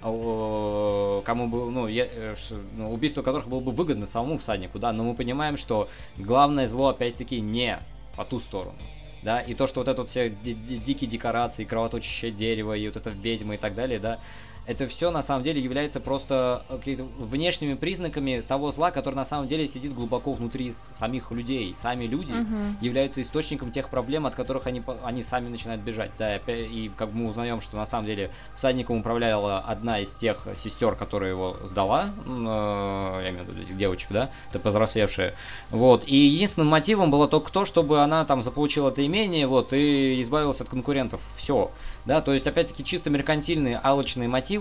[0.00, 2.34] кому бы, ну, э,
[2.76, 6.88] ну, убийство которых было бы выгодно самому всаднику, да, но мы понимаем, что главное зло,
[6.88, 7.78] опять-таки, не
[8.16, 8.78] по ту сторону,
[9.22, 13.10] да, и то, что вот это вот все дикие декорации, кровоточащее дерево, и вот это
[13.10, 14.20] ведьма и так далее, да,
[14.68, 19.48] это все на самом деле является просто э, внешними признаками того зла, который на самом
[19.48, 21.74] деле сидит глубоко внутри самих людей.
[21.74, 22.74] Сами люди uh-huh.
[22.82, 26.12] являются источником тех проблем, от которых они, они сами начинают бежать.
[26.18, 30.96] Да, и, как мы узнаем, что на самом деле всадником управляла одна из тех сестер,
[30.96, 35.32] которая его сдала, э, я имею в виду этих девочек, да, это повзрослевшие.
[35.70, 36.04] Вот.
[36.06, 40.60] И единственным мотивом было только то, чтобы она там заполучила это имение, вот, и избавилась
[40.60, 41.22] от конкурентов.
[41.38, 41.70] Все.
[42.04, 44.57] Да, то есть, опять-таки, чисто меркантильные, алочные мотивы,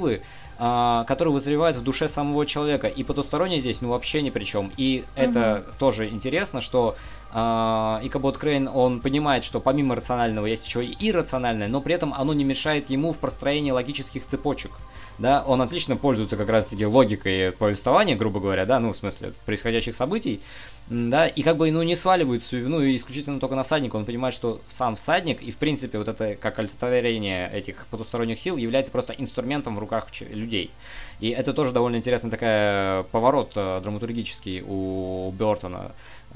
[0.59, 2.87] а, которые вызревают в душе самого человека.
[2.87, 4.71] И потустороннее здесь, ну, вообще ни при чем.
[4.75, 5.21] И угу.
[5.21, 6.95] это тоже интересно, что
[7.31, 12.13] а, Икабот Крейн, он понимает, что помимо рационального есть еще и иррациональное, но при этом
[12.13, 14.71] оно не мешает ему в простроении логических цепочек
[15.17, 19.95] да, он отлично пользуется как раз-таки логикой повествования, грубо говоря, да, ну, в смысле, происходящих
[19.95, 20.41] событий,
[20.89, 24.33] да, и как бы, ну, не сваливает всю вину исключительно только на всадника, он понимает,
[24.33, 29.13] что сам всадник, и, в принципе, вот это, как олицетворение этих потусторонних сил, является просто
[29.13, 30.71] инструментом в руках людей.
[31.19, 35.91] И это тоже довольно интересный такая поворот э, драматургический у Бертона,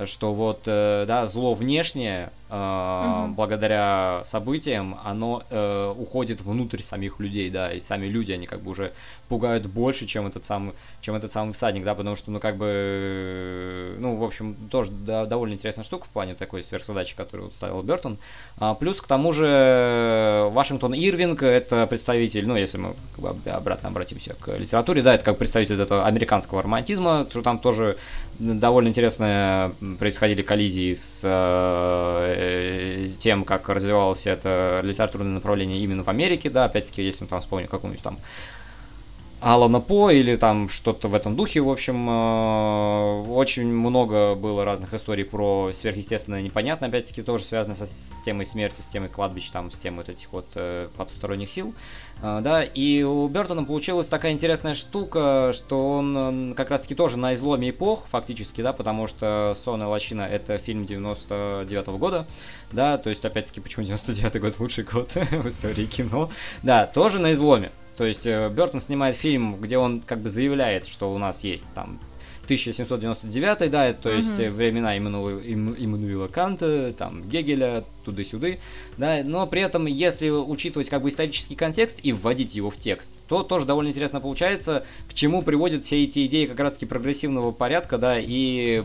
[0.06, 3.34] что вот, э, да, зло внешнее, угу.
[3.34, 8.72] благодаря событиям, оно э, уходит внутрь самих людей, да, и сами люди, они как бы
[8.72, 8.92] уже
[9.32, 13.96] пугают больше, чем этот самый, чем этот самый всадник, да, потому что, ну, как бы,
[13.98, 17.82] ну, в общем, тоже да, довольно интересная штука в плане такой сверхзадачи, которую вот ставил
[17.82, 18.18] Бертон.
[18.58, 23.88] А, плюс к тому же Вашингтон Ирвинг, это представитель, ну, если мы как бы, обратно
[23.88, 27.96] обратимся к литературе, да, это как представитель этого американского романтизма, что там тоже
[28.38, 36.50] довольно интересные происходили коллизии с э, тем, как развивалось это литературное направление именно в Америке,
[36.50, 38.20] да, опять-таки, если мы там вспомним какую-нибудь там
[39.42, 41.62] Алана По или там что-то в этом духе.
[41.62, 47.88] В общем, э, очень много было разных историй про сверхъестественное непонятно, опять-таки тоже связано со
[47.88, 51.74] системой смерти, с темой кладбищ, там, с темой вот этих вот э, потусторонних сил.
[52.22, 57.34] Э, да, и у Бертона получилась такая интересная штука, что он как раз-таки тоже на
[57.34, 62.28] изломе эпох, фактически, да, потому что «Сон и лощина»— это фильм 99 -го года,
[62.72, 66.30] да, то есть, опять-таки, почему 99 год лучший год в истории кино,
[66.62, 67.72] да, тоже на изломе.
[68.02, 71.68] То есть э, Бертон снимает фильм, где он как бы заявляет, что у нас есть
[71.76, 72.00] там
[72.46, 74.50] 1799, да, то есть mm-hmm.
[74.50, 78.58] времена Иммануила, Иммануила Канта, там, Гегеля, туда-сюда,
[78.98, 83.14] да, но при этом, если учитывать как бы исторический контекст и вводить его в текст,
[83.28, 88.00] то тоже довольно интересно получается, к чему приводят все эти идеи как раз-таки прогрессивного порядка,
[88.00, 88.84] да, и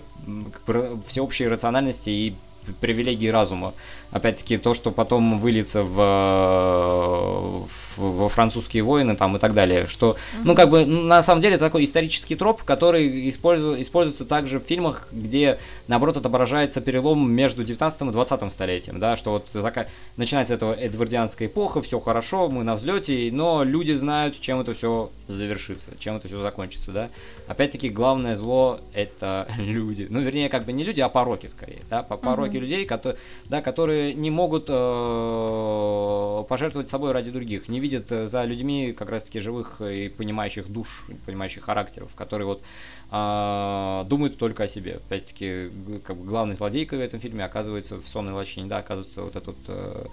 [1.07, 2.35] всеобщей рациональности и
[2.81, 3.75] привилегии разума.
[4.17, 9.87] Опять-таки, то, что потом выльется в, в, во французские войны там и так далее.
[9.87, 14.59] Что, ну, как бы, на самом деле, это такой исторический троп, который использу, используется также
[14.59, 19.87] в фильмах, где, наоборот, отображается перелом между 19 и 20 столетием, да, что вот зака...
[20.17, 25.11] начинается этого эдвардианская эпоха, все хорошо, мы на взлете, но люди знают, чем это все
[25.29, 27.11] завершится, чем это все закончится, да.
[27.49, 30.07] Опять-таки, главное зло— это люди.
[30.09, 32.61] Ну, вернее, как бы не люди, а пороки, скорее, да, пороки mm-hmm.
[32.61, 38.45] людей, которые, да, которые не могут э, пожертвовать собой ради других, не видят э, за
[38.45, 42.63] людьми как раз-таки живых и понимающих душ, понимающих характеров, которые вот
[43.11, 44.97] э, думают только о себе.
[44.97, 45.71] Опять-таки,
[46.05, 49.57] как бы главной злодейкой в этом фильме оказывается в «Сонной лощине», да, оказывается вот этот
[49.69, 50.07] э,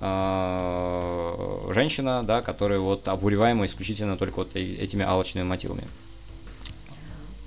[0.00, 5.84] э, женщина, да, которая вот обуреваема исключительно только вот этими алчными мотивами.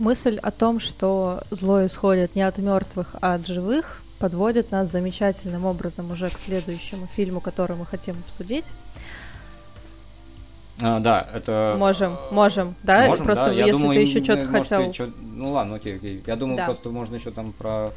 [0.02, 5.66] Мысль о том, что зло исходит не от мертвых, а от живых, подводит нас замечательным
[5.66, 8.66] образом уже к следующему фильму, который мы хотим обсудить.
[10.80, 11.76] А, да, это...
[11.78, 13.08] Можем, можем, да?
[13.08, 13.52] Можем, просто да.
[13.52, 14.94] если Я думаю, ты еще что-то хотел...
[14.94, 15.10] Что...
[15.22, 16.24] Ну ладно, окей, окей.
[16.26, 16.66] Я думаю, да.
[16.66, 17.94] просто можно еще там про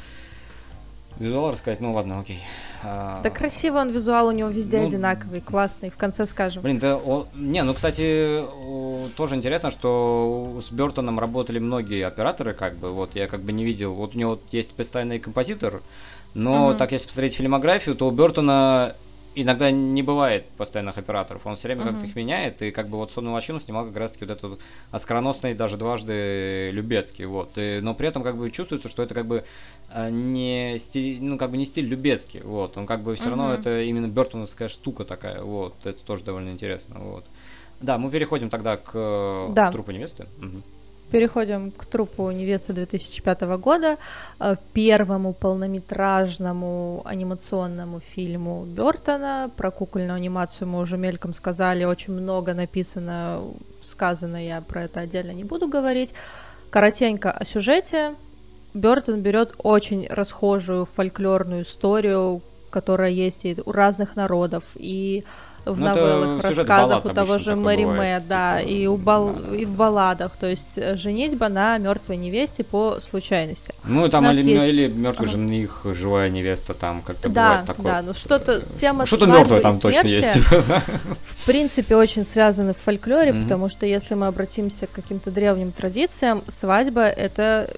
[1.19, 1.79] визуал рассказать.
[1.79, 2.39] Ну ладно, окей.
[2.83, 3.21] А...
[3.21, 6.61] Да красиво он визуал, у него везде ну, одинаковый, классный, в конце скажем.
[6.61, 7.27] Блин, да, о...
[7.35, 8.43] не, ну, кстати,
[9.15, 13.63] тоже интересно, что с Бертоном работали многие операторы, как бы, вот, я как бы не
[13.63, 15.81] видел, вот у него есть постоянный композитор,
[16.35, 16.77] но mm-hmm.
[16.77, 18.95] так если посмотреть фильмографию, то у Бертона
[19.35, 21.45] иногда не бывает постоянных операторов.
[21.45, 21.89] Он все время mm-hmm.
[21.89, 24.59] как-то их меняет, и как бы вот «Сонную лощину» снимал как раз-таки вот этот
[24.91, 27.57] оскароносный даже дважды Любецкий, вот.
[27.57, 29.43] И, но при этом как бы чувствуется, что это как бы
[29.89, 32.77] а, не стиль, ну как бы не стиль Любецкий, вот.
[32.77, 33.29] Он как бы все mm-hmm.
[33.29, 35.73] равно это именно Бертоновская штука такая, вот.
[35.83, 37.25] Это тоже довольно интересно, вот.
[37.81, 39.71] Да, мы переходим тогда к да.
[39.71, 40.27] трупу невесты.
[40.39, 40.61] Угу.
[41.11, 43.97] Переходим к трупу невесты 2005 года,
[44.39, 49.51] э, первому полнометражному анимационному фильму Бертона.
[49.55, 53.43] Про кукольную анимацию мы уже мельком сказали, очень много написано,
[53.83, 56.13] сказано, я про это отдельно не буду говорить.
[56.71, 58.15] Коротенько о сюжете.
[58.73, 62.41] Бертон берет очень расхожую фольклорную историю,
[62.75, 65.23] которая есть и у разных народов, и
[65.63, 69.33] в ну, новеллах, рассказах у того же Мэри Мэ, да, типа, и, у бал...
[69.33, 69.55] да.
[69.55, 73.73] и в балладах, то есть э, женитьба на мертвой невесте по случайности.
[73.85, 74.65] Ну, там или, есть...
[74.65, 75.37] или мертвый ага.
[75.37, 77.85] жених, живая невеста, там как-то да, бывает такое.
[77.85, 80.37] Да, ну что-то, тема Что-то мертвое там смерти, точно есть.
[81.25, 86.43] В принципе, очень связаны в фольклоре, потому что если мы обратимся к каким-то древним традициям,
[86.49, 87.73] свадьба— это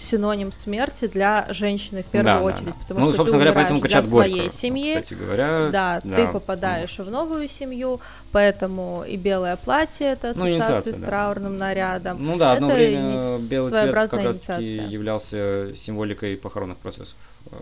[0.00, 2.78] синоним смерти для женщины в первую да, очередь, да, да.
[2.80, 6.28] потому ну, что ты говоря, поэтому для своей горько, семьи, кстати говоря, да, да, ты
[6.28, 8.00] попадаешь в новую семью,
[8.32, 11.66] поэтому и белое платье это ну, ассоциация ну, с траурным да.
[11.66, 12.24] нарядом.
[12.24, 14.12] Ну да, одно это время белый цвет как раз
[14.58, 17.16] являлся символикой похоронных процессов.
[17.50, 17.56] Э,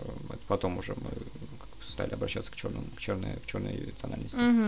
[0.47, 1.09] потом уже мы
[1.81, 4.41] стали обращаться к черному, к черной, к черной тональности.
[4.41, 4.63] Угу.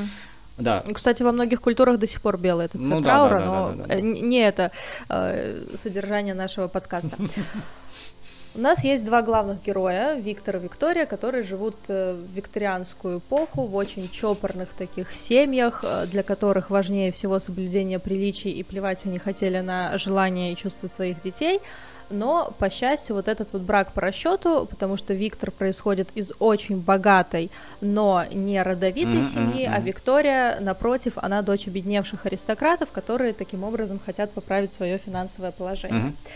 [0.62, 0.84] Да.
[0.94, 3.68] Кстати, во многих культурах до сих пор белый этот цвет ну, траура, да, да, но
[3.70, 4.02] да, да, да, да.
[4.02, 4.72] не это
[5.10, 7.18] э, содержание нашего подкаста.
[8.54, 13.66] У нас есть два главных героя, Виктор и Виктория, которые живут э, в викторианскую эпоху
[13.66, 19.20] в очень чопорных таких семьях, э, для которых важнее всего соблюдение приличий и плевать они
[19.20, 21.62] хотели на желания и чувства своих детей
[22.12, 26.80] но, по счастью, вот этот вот брак по расчету, потому что Виктор происходит из очень
[26.80, 33.64] богатой, но не родовитой mm-hmm, семьи, а Виктория, напротив, она дочь обедневших аристократов, которые таким
[33.64, 36.02] образом хотят поправить свое финансовое положение.
[36.02, 36.32] Mm-hmm.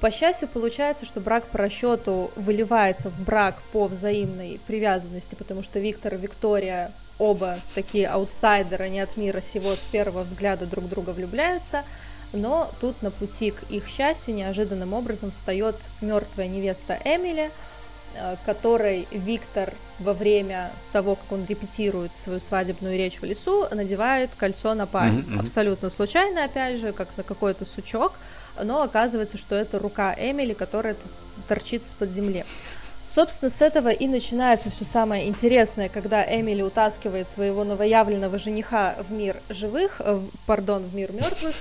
[0.00, 5.78] По счастью, получается, что брак по расчету выливается в брак по взаимной привязанности, потому что
[5.78, 11.10] Виктор и Виктория оба такие аутсайдеры, не от мира сего, с первого взгляда друг друга
[11.10, 11.84] влюбляются–
[12.34, 17.50] но тут на пути к их счастью неожиданным образом встает мертвая невеста Эмили,
[18.14, 24.30] э, которой Виктор во время того, как он репетирует свою свадебную речь в лесу, надевает
[24.36, 25.26] кольцо на палец.
[25.26, 25.40] Mm-hmm.
[25.40, 28.14] Абсолютно случайно, опять же, как на какой-то сучок,
[28.62, 30.96] но оказывается, что это рука Эмили, которая
[31.48, 32.44] торчит из-под земли.
[33.14, 39.12] Собственно, с этого и начинается все самое интересное, когда Эмили утаскивает своего новоявленного жениха в
[39.12, 41.54] мир живых, э, пардон, в мир мертвых,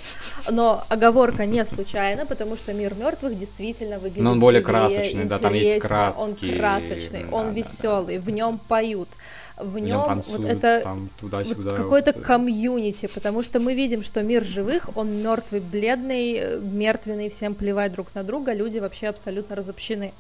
[0.50, 4.24] но оговорка не случайна, потому что мир мертвых действительно выглядит.
[4.24, 6.20] Но он более красочный, да, там есть краски.
[6.20, 8.24] Он красочный, да, он да, веселый, да.
[8.24, 9.10] в нем поют
[9.56, 12.24] в нем танцуют, вот это вот какой-то вот.
[12.24, 17.92] комьюнити, потому что мы видим, что мир живых, он мертвый, бледный, э, мертвенный, всем плевать
[17.92, 20.14] друг на друга, люди вообще абсолютно разобщены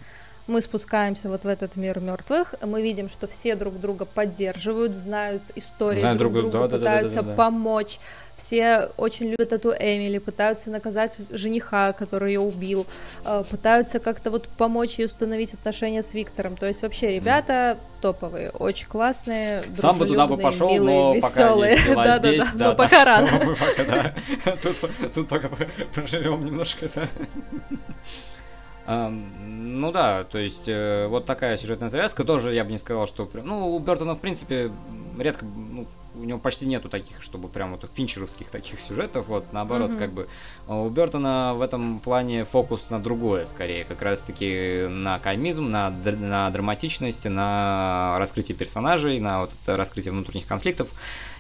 [0.45, 5.41] мы спускаемся вот в этот мир мертвых, мы видим, что все друг друга поддерживают, знают
[5.55, 7.99] истории знают друг, друг друга, да, пытаются да, да, да, да, помочь.
[8.35, 12.87] Все очень любят эту Эмили, пытаются наказать жениха, который ее убил,
[13.25, 16.57] э, пытаются как-то вот помочь ей установить отношения с Виктором.
[16.57, 18.01] То есть вообще ребята mm.
[18.01, 21.77] топовые, очень классные, Сам бы туда бы пошел, милые, но веселые.
[21.95, 23.29] пока здесь, да, но пока рано.
[25.13, 25.49] Тут пока
[25.93, 27.07] поживем немножко, да.
[28.85, 32.25] Ну да, то есть э, вот такая сюжетная завязка.
[32.25, 34.71] Тоже я бы не сказал, что ну у Бертона в принципе
[35.17, 39.91] редко, ну, у него почти нету таких, чтобы прям вот финчеровских таких сюжетов, вот наоборот
[39.91, 39.99] mm-hmm.
[39.99, 40.27] как бы
[40.67, 43.85] у Бертона в этом плане фокус на другое, скорее.
[43.85, 50.11] Как раз таки на комизм, на на драматичность, на раскрытие персонажей, на вот это раскрытие
[50.11, 50.89] внутренних конфликтов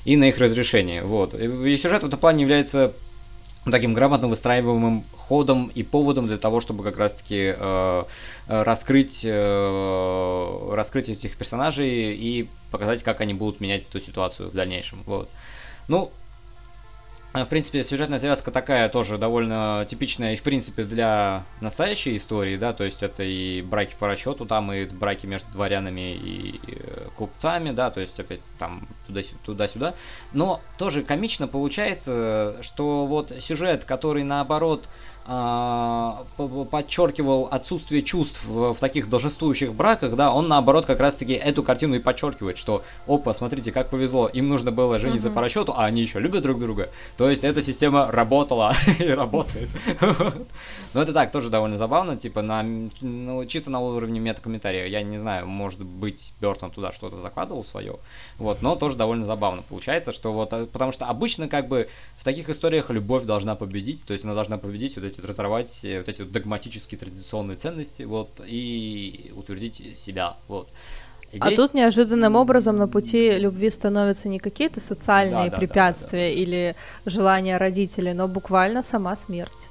[0.05, 1.33] и на их разрешение, вот.
[1.33, 2.93] И сюжет в этом плане является
[3.71, 8.03] таким грамотно выстраиваемым ходом и поводом для того, чтобы как раз-таки э,
[8.47, 15.03] раскрыть, э, раскрыть этих персонажей и показать, как они будут менять эту ситуацию в дальнейшем.
[15.05, 15.29] Вот.
[15.87, 16.11] Ну,
[17.33, 22.73] в принципе, сюжетная связка такая тоже довольно типичная и, в принципе, для настоящей истории, да,
[22.73, 27.71] то есть это и браки по расчету, там и браки между дворянами и э, купцами,
[27.71, 28.87] да, то есть опять там
[29.43, 29.95] туда-сюда.
[30.31, 34.89] Но тоже комично получается, что вот сюжет, который наоборот а,
[35.25, 41.95] подчеркивал отсутствие чувств в, в таких долженствующих браках, да, он наоборот как раз-таки эту картину
[41.95, 45.33] и подчеркивает, что, опа, смотрите, как повезло, им нужно было жениться uh-huh.
[45.33, 46.89] по расчету, а они еще любят друг друга.
[47.17, 49.69] То есть эта система работала и работает.
[50.93, 52.63] Но это так, тоже довольно забавно, типа, на,
[53.01, 54.87] ну, чисто на уровне метакомментария.
[54.87, 57.97] Я не знаю, может быть, Бертон туда что-то закладывал свое,
[58.37, 62.23] вот, но тоже довольно забавно получается, что вот, э, потому что обычно как бы в
[62.23, 65.99] таких историях любовь должна победить, то есть она должна победить вот эти вот разорвать э,
[65.99, 70.69] вот эти вот догматические традиционные ценности, вот, и утвердить себя, вот.
[71.33, 71.53] А Здесь...
[71.53, 76.35] А тут неожиданным образом на пути любви становятся не какие-то социальные да, препятствия да, да,
[76.35, 76.41] да.
[76.41, 79.69] или желания родителей, но буквально сама смерть.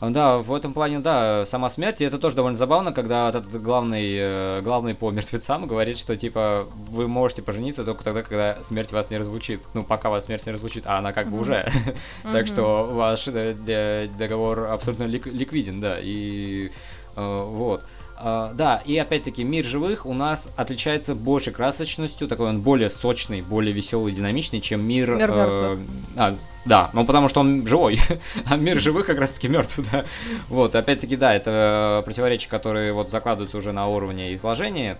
[0.00, 4.16] Да, в этом плане, да, сама смерть, и это тоже довольно забавно, когда этот главный,
[4.16, 9.10] э, главный по мертвецам говорит, что, типа, вы можете пожениться только тогда, когда смерть вас
[9.10, 9.68] не разлучит.
[9.74, 11.68] Ну, пока вас смерть не разлучит, а она как бы уже.
[12.22, 16.70] Так что ваш э, договор абсолютно ликвиден, да, и
[17.16, 17.84] вот.
[18.22, 23.40] Uh, да, и опять-таки мир живых у нас отличается большей красочностью, такой он более сочный,
[23.40, 25.14] более веселый, динамичный, чем мир.
[25.14, 25.78] Мир э,
[26.18, 26.36] а,
[26.66, 27.98] да, ну потому что он живой,
[28.46, 30.04] а мир живых как раз-таки мертв, да.
[30.50, 34.98] Вот, опять-таки, да, это противоречия, которые вот закладываются уже на уровне изложения.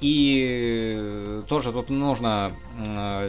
[0.00, 2.52] И тоже тут нужно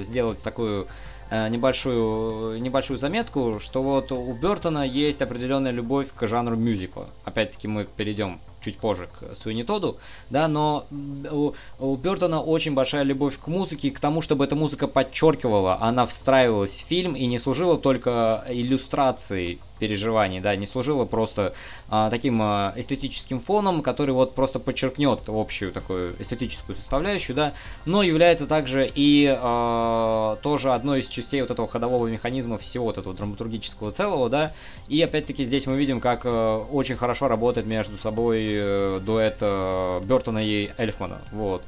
[0.04, 6.56] сделать такую Э, небольшую, небольшую заметку, что вот у Бертона есть определенная любовь к жанру
[6.56, 7.10] мюзикла.
[7.26, 9.98] Опять-таки мы перейдем чуть позже к Суини Тоду,
[10.30, 10.86] да, но
[11.32, 16.06] у, у Бертона очень большая любовь к музыке, к тому, чтобы эта музыка подчеркивала, она
[16.06, 21.54] встраивалась в фильм и не служила только иллюстрацией переживаний, да, не служила просто
[21.90, 27.54] а, таким а, эстетическим фоном, который вот просто подчеркнет общую такую эстетическую составляющую, да,
[27.86, 32.98] но является также и а, тоже одной из частей вот этого ходового механизма всего вот
[32.98, 34.54] этого драматургического целого, да,
[34.88, 40.02] и опять-таки здесь мы видим, как а, очень хорошо работает между собой э, дуэт э,
[40.04, 41.64] Бертона и Эльфмана, вот.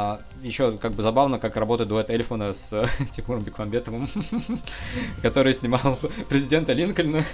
[0.00, 4.08] А, еще как бы забавно, как работает дуэт Эльфмана с э, Тимуром Бекмамбетовым,
[5.22, 5.98] который снимал
[6.28, 7.24] президента Линкольна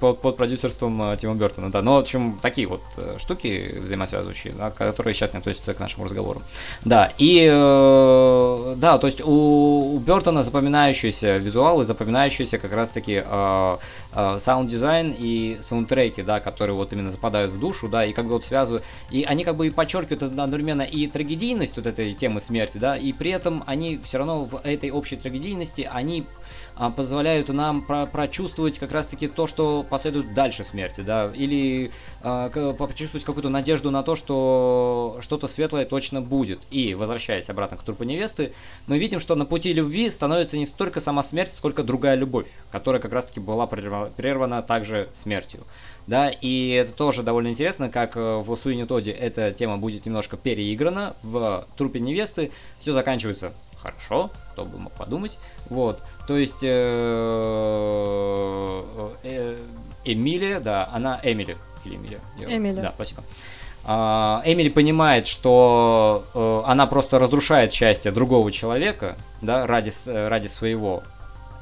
[0.00, 1.70] под, под продюсерством Тима Бертона.
[1.70, 2.82] Да, но в общем такие вот
[3.18, 6.42] штуки взаимосвязывающие, да, которые сейчас не относятся к нашему разговору.
[6.84, 13.78] Да, и э, да, то есть у, у Бертона запоминающиеся визуалы, запоминающиеся как раз-таки э,
[14.14, 18.44] саунд-дизайн и саундтреки, да, которые вот именно западают в душу, да, и как бы вот
[18.44, 22.96] связывают, и они как бы и подчеркивают одновременно и трагедийность вот этой темы смерти, да,
[22.96, 26.26] и при этом они все равно в этой общей трагедийности, они
[26.96, 33.24] позволяют нам про прочувствовать как раз-таки то, что последует дальше смерти, да, или а, почувствовать
[33.24, 36.60] какую-то надежду на то, что что-то светлое точно будет.
[36.70, 38.52] И, возвращаясь обратно к трупу невесты,
[38.86, 43.00] мы видим, что на пути любви становится не столько сама смерть, сколько другая любовь, которая
[43.00, 45.60] как раз-таки была прервана также смертью.
[46.06, 50.36] Да, и это тоже довольно интересно, как э, в Суине Тоди эта тема будет немножко
[50.36, 51.16] переиграна.
[51.22, 53.52] В трупе невесты все заканчивается
[53.84, 55.38] хорошо, кто бы мог подумать.
[55.68, 56.68] Вот, то есть э,
[59.22, 59.58] э,
[60.04, 62.20] Эмилия, да, она Эмили или Эмилия?
[62.46, 62.80] Эмили.
[62.80, 63.22] Да, спасибо.
[63.86, 71.02] А, Эмили понимает, что э, она просто разрушает счастье другого человека, да, ради, ради своего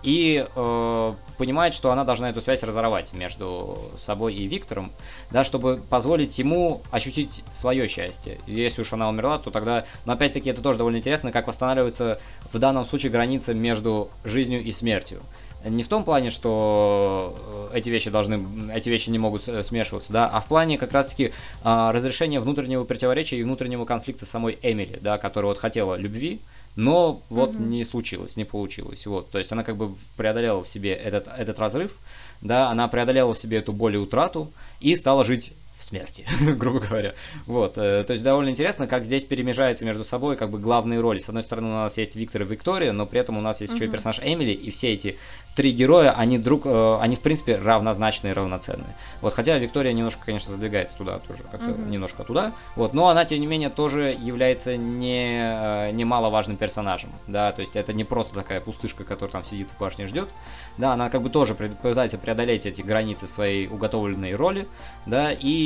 [0.02, 4.92] и э, понимает, что она должна эту связь разорвать между собой и Виктором,
[5.30, 8.38] да, чтобы позволить ему ощутить свое счастье.
[8.46, 12.20] Если уж она умерла, то тогда, но опять-таки это тоже довольно интересно, как восстанавливается
[12.52, 15.22] в данном случае граница между жизнью и смертью.
[15.64, 20.28] Не в том плане, что э, эти вещи должны, эти вещи не могут смешиваться, да,
[20.28, 21.32] а в плане как раз-таки
[21.64, 26.40] э, разрешения внутреннего противоречия и внутреннего конфликта самой Эмили, да, которая вот хотела любви,
[26.76, 27.62] но вот угу.
[27.62, 29.06] не случилось, не получилось.
[29.06, 31.98] Вот, то есть она как бы преодолела в себе этот, этот разрыв,
[32.40, 36.80] да, она преодолела в себе эту боль и утрату и стала жить в смерти, грубо
[36.80, 37.14] говоря.
[37.46, 41.18] Вот, э, то есть довольно интересно, как здесь перемежаются между собой как бы главные роли.
[41.18, 43.74] С одной стороны, у нас есть Виктор и Виктория, но при этом у нас есть
[43.74, 45.18] еще и персонаж Эмили, и все эти
[45.54, 48.96] три героя, они друг, э, они в принципе равнозначные и равноценные.
[49.20, 53.40] Вот, хотя Виктория немножко, конечно, задвигается туда тоже, как-то немножко туда, вот, но она, тем
[53.40, 58.60] не менее, тоже является не, э, немаловажным персонажем, да, то есть это не просто такая
[58.60, 60.30] пустышка, которая там сидит в башне ждет,
[60.78, 64.68] да, она как бы тоже пытается преодолеть эти границы своей уготовленной роли,
[65.06, 65.61] да, и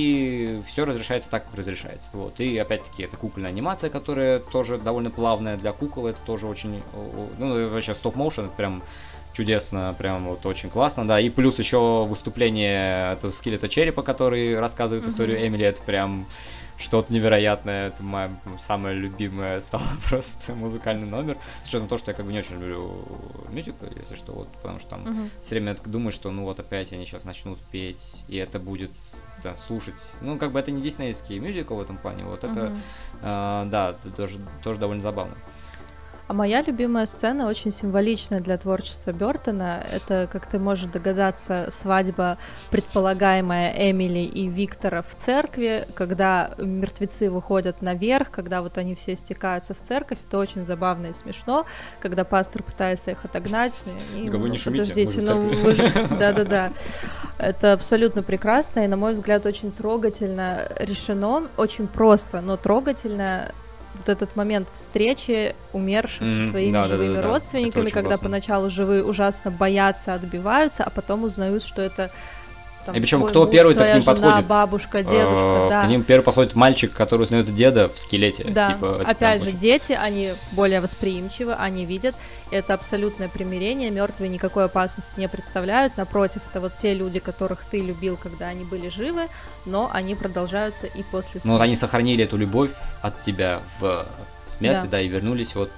[0.66, 5.56] все разрешается так, как разрешается, вот, и опять-таки это кукольная анимация, которая тоже довольно плавная
[5.56, 6.82] для кукол, это тоже очень,
[7.38, 8.82] ну, вообще стоп-моушен, прям
[9.36, 11.20] чудесно, прям вот очень классно, да.
[11.20, 15.10] И плюс еще выступление этого скелета черепа, который рассказывает mm-hmm.
[15.10, 16.26] историю Эмили, это прям
[16.78, 17.88] что-то невероятное.
[17.88, 21.36] Это моя самая любимая стала просто музыкальный номер.
[21.62, 23.04] С учетом того, что я как бы не очень люблю
[23.50, 25.30] мюзиклы, если что, вот, потому что там uh-huh.
[25.42, 28.90] все время думаю, что ну вот опять они сейчас начнут петь, и это будет
[29.42, 30.14] да, слушать.
[30.20, 32.76] Ну, как бы это не диснейский мюзикл в этом плане, вот это,
[33.22, 35.34] э, да, тоже, тоже довольно забавно.
[36.28, 39.84] А моя любимая сцена очень символичная для творчества Бертона.
[39.92, 42.38] Это, как ты можешь догадаться, свадьба
[42.72, 49.72] предполагаемая Эмили и Виктора в церкви, когда мертвецы выходят наверх, когда вот они все стекаются
[49.72, 50.18] в церковь.
[50.26, 51.64] Это очень забавно и смешно,
[52.00, 53.74] когда пастор пытается их отогнать.
[54.16, 55.52] И, вы не шумите, подождите, ну
[56.18, 56.72] да-да-да.
[57.38, 63.52] Это абсолютно прекрасно и, на мой взгляд, очень трогательно решено, очень просто, но трогательно
[63.96, 66.44] вот этот момент встречи умерших mm-hmm.
[66.44, 68.24] со своими да, живыми да, да, родственниками, когда классно.
[68.28, 72.10] поначалу живые ужасно боятся, отбиваются, а потом узнают, что это
[72.86, 74.46] там, и причем кто муж, первый к ним жена, подходит?
[74.46, 75.84] Бабушка, дедушка, да.
[75.84, 78.44] К ним первый подходит мальчик, который узнает деда в скелете.
[78.44, 79.58] Да, типа, опять же, очень...
[79.58, 82.14] дети, они более восприимчивы, они видят.
[82.50, 85.96] Это абсолютное примирение, мертвые никакой опасности не представляют.
[85.96, 89.28] Напротив, это вот те люди, которых ты любил, когда они были живы,
[89.64, 91.46] но они продолжаются и после смерти.
[91.48, 92.70] Ну вот они сохранили эту любовь
[93.02, 94.06] от тебя в
[94.44, 95.70] смерти, да, да и вернулись вот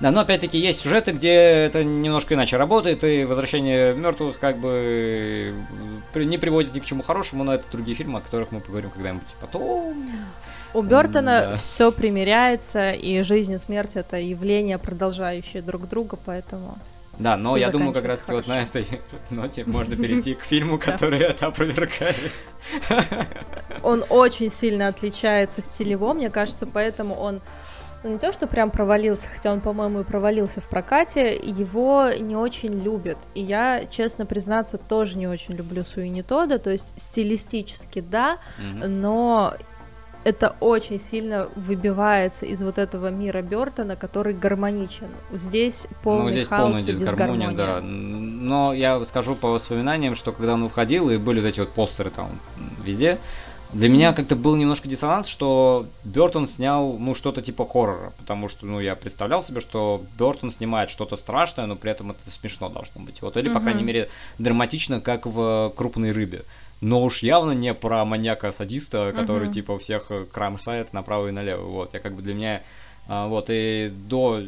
[0.00, 5.54] да, но опять-таки есть сюжеты, где это немножко иначе работает, и возвращение мертвых как бы
[6.14, 9.28] не приводит ни к чему хорошему, но это другие фильмы, о которых мы поговорим когда-нибудь
[9.40, 10.06] потом.
[10.74, 11.56] У Бертона да.
[11.56, 16.78] все примеряется, и жизнь и смерть это явления, продолжающие друг друга, поэтому.
[17.18, 18.86] Да, но я думаю, как раз таки вот на этой
[19.30, 22.16] ноте можно перейти к фильму, который это опровергает.
[23.82, 27.40] Он очень сильно отличается стилево, мне кажется, поэтому он
[28.06, 32.36] ну, не то, что прям провалился, хотя он, по-моему, и провалился в прокате, его не
[32.36, 33.18] очень любят.
[33.34, 38.86] И я, честно признаться, тоже не очень люблю Суини Тода, то есть стилистически да, mm-hmm.
[38.86, 39.54] но
[40.22, 45.08] это очень сильно выбивается из вот этого мира Бертона, который гармоничен.
[45.32, 47.80] Здесь полный ну, здесь хаос полная дисгармония, да.
[47.80, 52.10] Но я скажу по воспоминаниям, что когда он выходил, и были вот эти вот постеры
[52.10, 52.40] там
[52.84, 53.18] везде,
[53.72, 58.66] для меня как-то был немножко диссонанс, что Бертон снял, ну, что-то типа хоррора, потому что,
[58.66, 63.02] ну, я представлял себе, что Бертон снимает что-то страшное, но при этом это смешно должно
[63.02, 63.22] быть.
[63.22, 63.54] Вот, или, mm-hmm.
[63.54, 64.08] по крайней мере,
[64.38, 66.44] драматично, как в «Крупной рыбе».
[66.80, 69.52] Но уж явно не про маньяка-садиста, который, mm-hmm.
[69.52, 71.66] типа, всех кромсает направо и налево.
[71.66, 72.62] Вот, я как бы для меня...
[73.08, 74.42] А, вот, и до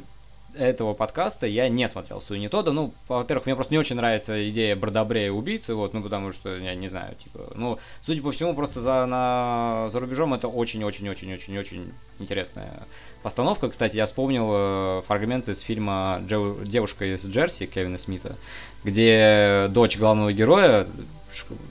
[0.59, 2.73] этого подкаста я не смотрел Суини Тода.
[2.73, 6.75] Ну, во-первых, мне просто не очень нравится идея Бродобрея убийцы, вот, ну, потому что, я
[6.75, 12.87] не знаю, типа, ну, судя по всему, просто за, на, за рубежом это очень-очень-очень-очень-очень интересная
[13.23, 13.69] постановка.
[13.69, 18.37] Кстати, я вспомнил э, фрагмент из фильма «Девушка из Джерси» Кевина Смита,
[18.85, 20.87] где дочь главного героя,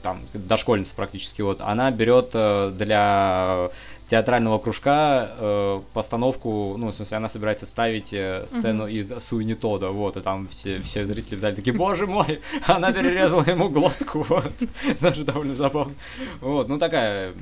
[0.02, 3.70] там, дошкольница практически, вот, она берет э, для
[4.06, 8.92] театрального кружка э, постановку, ну, в смысле, она собирается ставить э, сцену mm-hmm.
[8.92, 12.92] из Суини Тода, вот, и там все, все зрители в зале такие, боже мой, она
[12.92, 14.52] перерезала ему глотку, вот,
[15.00, 15.94] даже довольно забавно,
[16.40, 17.34] вот, ну, такая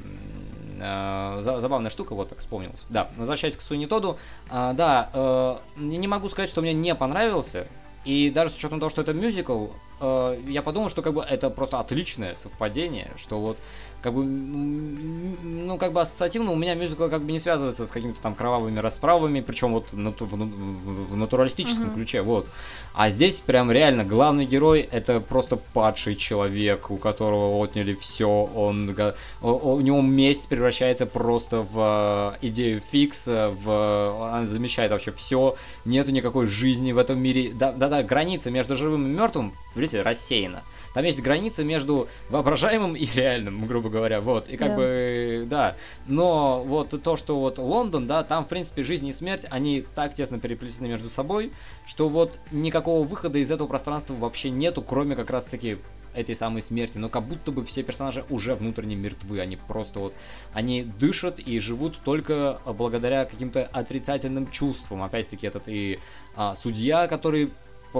[0.81, 2.87] э, забавная штука, вот так вспомнилась.
[2.89, 4.19] Да, возвращаясь к Суини Тоду,
[4.51, 7.69] э, да, э, не могу сказать, что мне не понравился,
[8.07, 9.67] и даже с учетом того, что это мюзикл,
[10.01, 13.59] э, я подумал, что как бы это просто отличное совпадение, что вот
[14.07, 18.21] как бы, ну, как бы ассоциативно у меня мюзикл как бы не связывается с какими-то
[18.21, 21.95] там кровавыми расправами, причем вот нату- в, в, в натуралистическом uh-huh.
[21.95, 22.47] ключе, вот.
[22.95, 28.97] А здесь прям реально главный герой это просто падший человек, у которого отняли все, он,
[29.41, 36.13] у него месть превращается просто в э, идею фикса, в, он замещает вообще все, нету
[36.13, 40.63] никакой жизни в этом мире, да-да-да, граница между живым и мертвым, видите, рассеяна.
[40.97, 44.77] Там есть граница между воображаемым и реальным, грубо говоря, вот, и как yeah.
[44.77, 45.77] бы, да,
[46.07, 50.15] но вот то, что вот Лондон, да, там, в принципе, жизнь и смерть, они так
[50.15, 51.53] тесно переплетены между собой,
[51.85, 55.77] что вот никакого выхода из этого пространства вообще нету, кроме как раз-таки
[56.15, 60.15] этой самой смерти, но как будто бы все персонажи уже внутренне мертвы, они просто вот,
[60.55, 65.99] они дышат и живут только благодаря каким-то отрицательным чувствам, опять-таки этот и
[66.37, 67.53] а, судья, который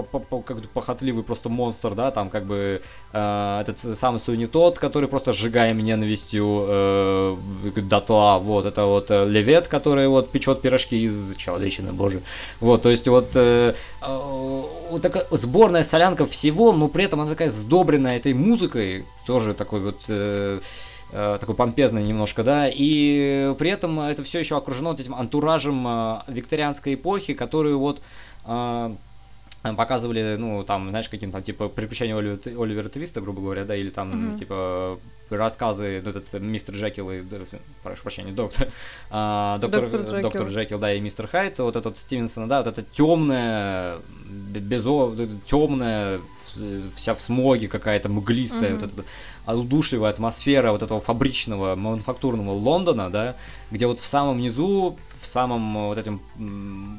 [0.03, 2.81] как похотливый просто монстр, да, там как бы
[3.13, 7.37] э, этот самый Суни тот, который просто сжигаем ненавистью э,
[7.75, 12.21] дотла, вот, это вот э, Левет, который вот печет пирожки из человечины, боже,
[12.59, 17.31] вот, то есть вот, э, э, вот такая сборная солянка всего, но при этом она
[17.31, 20.01] такая сдобренная этой музыкой, тоже такой вот...
[20.07, 20.59] Э,
[21.11, 25.87] э такой помпезный немножко, да, и при этом это все еще окружено вот этим антуражем
[25.87, 28.01] э, викторианской эпохи, которую вот
[29.63, 33.89] показывали, ну, там, знаешь, каким там, типа, приключения Оливера, Оливера Твиста, грубо говоря, да, или
[33.89, 34.37] там, mm-hmm.
[34.37, 34.99] типа,
[35.29, 37.23] рассказы, ну, этот мистер Джекил и,
[37.83, 38.69] прошу прощения, доктор,
[39.09, 40.21] а, доктор, доктор, Джекил.
[40.21, 46.21] доктор Джекил, да, и мистер Хайт, вот этот Стивенсона, да, вот это темная, безо, темная,
[46.95, 48.79] вся в смоге какая-то мглистая, mm-hmm.
[48.79, 49.05] вот эта
[49.55, 53.35] удушливая атмосфера вот этого фабричного, мануфактурного Лондона, да,
[53.71, 56.21] где вот в самом низу в самом э, вот этом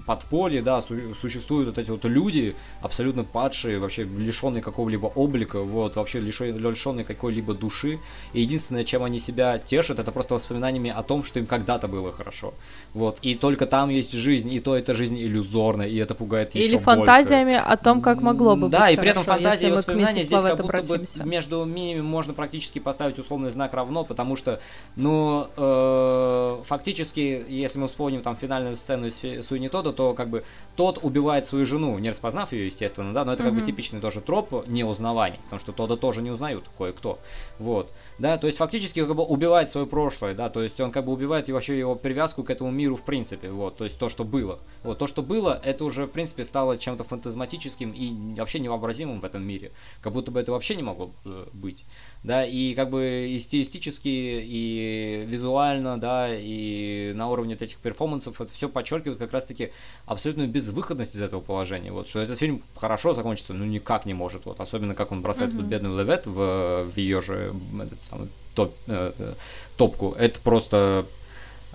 [0.07, 5.97] подполье, да, су- существуют вот эти вот люди, абсолютно падшие, вообще лишенные какого-либо облика, вот,
[5.97, 7.99] вообще лишенные какой-либо души.
[8.33, 12.13] И единственное, чем они себя тешат, это просто воспоминаниями о том, что им когда-то было
[12.13, 12.55] хорошо.
[12.95, 16.67] Вот, и только там есть жизнь, и то эта жизнь иллюзорная, и это пугает еще
[16.67, 20.43] Или фантазиями о том, как могло бы Да, и при этом фантазии и воспоминания здесь
[20.43, 24.61] как будто бы между ними можно практически поставить условный знак равно, потому что,
[24.97, 30.29] ну, э, фактически, если мы вспомним вспомним там финальную сцену из Суини Тода, то как
[30.29, 30.45] бы
[30.77, 34.21] тот убивает свою жену, не распознав ее, естественно, да, но это как бы типичный тоже
[34.21, 37.19] троп неузнавания, потому что Тода тоже не узнают кое-кто,
[37.59, 41.05] вот, да, то есть фактически как бы убивает свое прошлое, да, то есть он как
[41.05, 44.25] бы убивает вообще его привязку к этому миру в принципе, вот, то есть то, что
[44.25, 49.21] было, вот, то, что было, это уже в принципе стало чем-то фантазматическим и вообще невообразимым
[49.21, 51.85] в этом мире, как будто бы это вообще не могло э, быть,
[52.23, 58.53] да, и как бы и стилистически, и визуально, да, и на уровне этих перформансов это
[58.53, 59.73] все подчеркивает как раз-таки
[60.07, 64.45] абсолютную безвыходность из этого положения, вот, что этот фильм хорошо закончится, ну никак не может,
[64.47, 65.63] вот, особенно как он бросает mm-hmm.
[65.63, 69.35] бедную Левет в, в ее же этот самый топ, э, э,
[69.77, 71.07] топку, это просто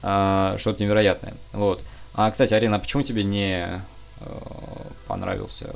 [0.01, 1.83] э, что-то невероятное, вот.
[2.13, 3.81] А, кстати, Арина, а почему тебе не
[4.19, 4.25] э,
[5.07, 5.73] понравился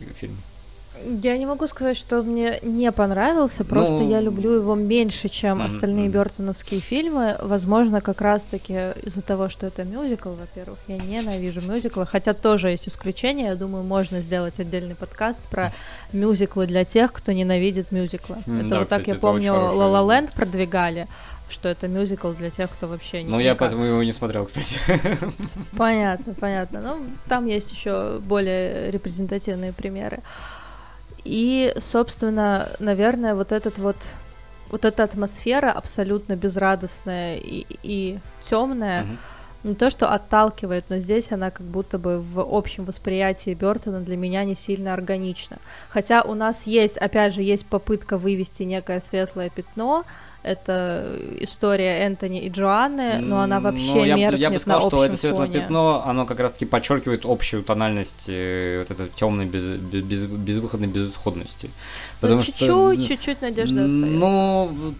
[0.00, 0.38] э, фильм?
[1.02, 4.10] Я не могу сказать, что мне не понравился, просто ну...
[4.10, 5.66] я люблю его меньше, чем mm-hmm.
[5.66, 7.36] остальные Бертоновские фильмы.
[7.42, 10.78] Возможно, как раз-таки из-за того, что это мюзикл, во-первых.
[10.86, 13.46] Я ненавижу мюзиклы, хотя тоже есть исключения.
[13.46, 15.72] Я думаю, можно сделать отдельный подкаст про
[16.12, 18.36] мюзиклы для тех, кто ненавидит мюзиклы.
[18.46, 21.08] Mm, это да, вот так, кстати, я помню, La La Land продвигали
[21.50, 23.30] что это мюзикл для тех, кто вообще не.
[23.30, 24.80] Ну, я поэтому его не смотрел, кстати.
[25.76, 26.80] Понятно, понятно.
[26.80, 30.22] Ну, там есть еще более репрезентативные примеры.
[31.24, 33.96] И, собственно, наверное, вот этот вот
[34.70, 38.18] вот эта атмосфера абсолютно безрадостная и, и
[38.48, 39.68] темная, mm-hmm.
[39.68, 44.16] не то что отталкивает, но здесь она как будто бы в общем восприятии Бертона для
[44.16, 45.58] меня не сильно органична.
[45.90, 50.04] Хотя у нас есть, опять же, есть попытка вывести некое светлое пятно,
[50.44, 54.86] это история Энтони и Джоанны, но она вообще ну, я, меркнет я бы сказал, на
[54.88, 59.66] что это светлое пятно, оно как раз-таки подчеркивает общую тональность э, вот этой темной без,
[59.66, 61.70] без, безвыходной безысходности.
[62.20, 64.18] Потому ну, чуть-чуть, что, чуть-чуть надежда остается.
[64.18, 64.94] Ну,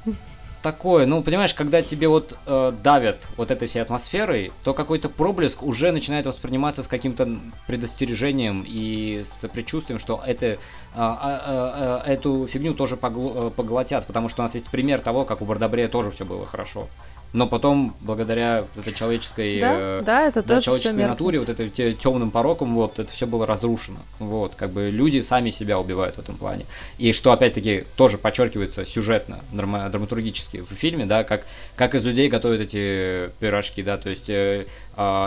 [0.65, 5.63] такое, ну, понимаешь, когда тебе вот э, давят вот этой всей атмосферой, то какой-то проблеск
[5.63, 10.59] уже начинает восприниматься с каким-то предостережением и с предчувствием, что это, э, э,
[10.97, 15.45] э, эту фигню тоже э, поглотят, потому что у нас есть пример того, как у
[15.45, 16.89] Бардабрея тоже все было хорошо
[17.35, 22.31] но потом, благодаря этой человеческой, да, э, да, это да, человеческой натуре, вот этой темным
[22.31, 23.99] пороком, вот, это все было разрушено.
[24.21, 26.65] Вот, как бы люди сами себя убивают в этом плане.
[26.97, 32.29] И что, опять-таки, тоже подчеркивается сюжетно, драма- драматургически в фильме, да, как, как из людей
[32.29, 34.67] готовят эти пирожки, да, то есть э, э,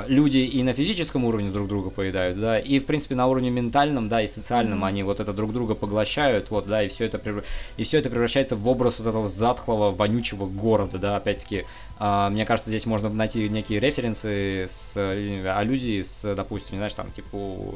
[0.08, 4.08] люди и на физическом уровне друг друга поедают, да, и, в принципе, на уровне ментальном,
[4.10, 7.44] да, и социальном они вот это друг друга поглощают, вот, да, и все это,
[7.78, 11.66] и все это превращается в образ вот этого затхлого, вонючего города, да, опять-таки,
[12.00, 17.10] Uh, мне кажется, здесь можно найти некие референсы с э, аллюзии с, допустим, знаешь, там,
[17.12, 17.76] типа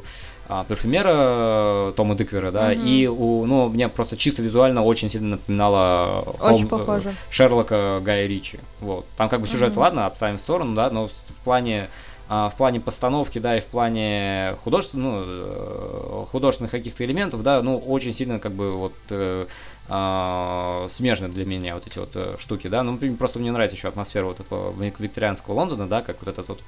[0.52, 2.84] а, парфюмера Тома Диквера, да, mm-hmm.
[2.84, 7.14] и у, ну, мне просто чисто визуально очень сильно напоминало очень Холм, похоже.
[7.30, 9.06] Шерлока Гая Ричи, вот.
[9.16, 9.80] Там как бы сюжет, mm-hmm.
[9.80, 11.88] ладно, отставим в сторону, да, но в плане
[12.28, 17.60] а, в плане постановки, да, и в плане художественных, ну, э, художественных каких-то элементов, да,
[17.60, 19.46] ну, очень сильно как бы вот э,
[19.88, 23.88] э, смежны для меня вот эти вот э, штуки, да, ну, просто мне нравится еще
[23.88, 26.60] атмосфера вот этого викторианского Лондона, да, как вот этот вот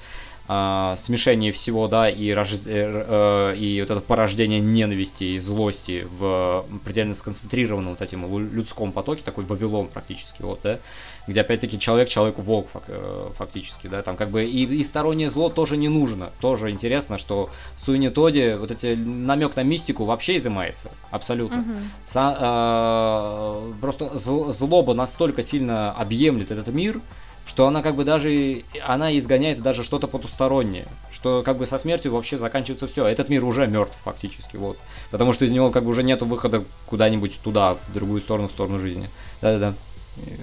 [0.49, 2.55] э, смешение всего, да, и, рож...
[2.55, 8.93] э, э, и вот это порождение ненависти и злости в предельно сконцентрированном вот этим людском
[8.93, 10.79] потоке, такой Вавилон практически, вот, да,
[11.27, 15.49] где опять-таки человек человеку волк э, фактически, да, там как бы и, и стороннее зло
[15.49, 20.37] тоже не нужно, тоже интересно, что в Суине Тоде вот эти намек на мистику вообще
[20.37, 21.61] изымается, абсолютно.
[21.61, 21.73] Угу.
[22.05, 27.01] Са, э, просто злоба настолько сильно объемлет этот мир,
[27.47, 32.13] что она как бы даже, она изгоняет даже что-то потустороннее, что как бы со смертью
[32.13, 33.07] вообще заканчивается все.
[33.07, 34.79] Этот мир уже мертв фактически, вот.
[35.11, 38.53] Потому что из него как бы уже нет выхода куда-нибудь туда, в другую сторону, в
[38.53, 39.11] сторону жизни.
[39.43, 39.75] Да-да-да.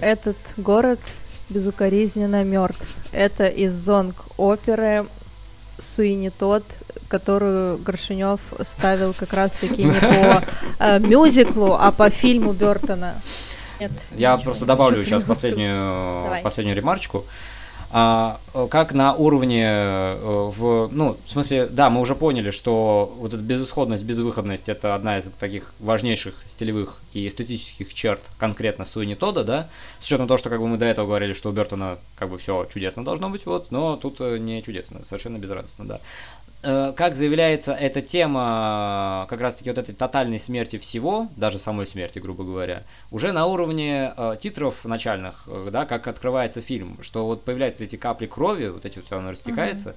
[0.00, 1.00] Этот город
[1.48, 2.96] безукоризненно мертв.
[3.12, 5.06] Это из зонг оперы
[5.78, 6.64] Суини тот,
[7.08, 10.44] которую Горшинев ставил как раз-таки не по
[10.78, 13.20] э, мюзиклу, а по фильму Бертона.
[13.82, 13.92] Нет.
[14.12, 17.24] Я просто добавлю сейчас последнюю, последнюю ремарочку.
[17.94, 23.34] А, как на уровне э, в, ну, в смысле, да, мы уже поняли, что вот
[23.34, 29.44] эта безысходность, безвыходность это одна из таких важнейших стилевых и эстетических черт конкретно Суини Тода,
[29.44, 29.68] да,
[29.98, 32.38] с учетом того, что как бы мы до этого говорили, что у Бертона как бы
[32.38, 36.00] все чудесно должно быть, вот, но тут э, не чудесно, совершенно безрадостно, да.
[36.64, 42.20] Э, как заявляется, эта тема как раз-таки вот этой тотальной смерти всего, даже самой смерти,
[42.20, 47.44] грубо говоря, уже на уровне э, титров начальных, э, да, как открывается фильм, что вот
[47.44, 49.94] появляются эти капли крови, вот эти вот все, оно растекается, uh-huh.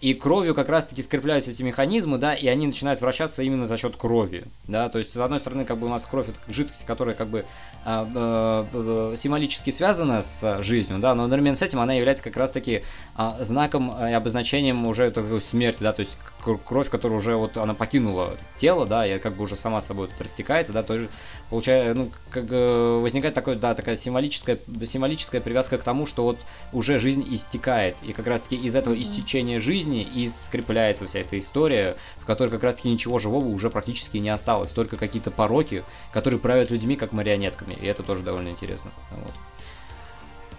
[0.00, 3.96] И кровью как раз-таки скрепляются эти механизмы, да, и они начинают вращаться именно за счет
[3.96, 7.14] крови, да, то есть, с одной стороны, как бы у нас кровь это жидкость, которая
[7.14, 7.44] как бы
[7.84, 12.82] э, э, символически связана с жизнью, да, но одновременно с этим она является как раз-таки
[13.18, 16.16] э, знаком и обозначением уже такой смерти, да, то есть
[16.64, 20.20] кровь, которая уже вот она покинула тело, да, и как бы уже сама собой тут
[20.22, 21.10] растекается, да, тоже
[21.50, 26.38] получается, ну, как бы возникает такой, да, такая символическая, символическая привязка к тому, что вот
[26.72, 29.02] уже жизнь истекает, и как раз-таки из этого mm-hmm.
[29.02, 33.70] истечения жизни жизни и скрепляется вся эта история, в которой как раз-таки ничего живого уже
[33.70, 38.48] практически не осталось, только какие-то пороки, которые правят людьми как марионетками, и это тоже довольно
[38.48, 38.90] интересно.
[39.10, 39.32] Вот.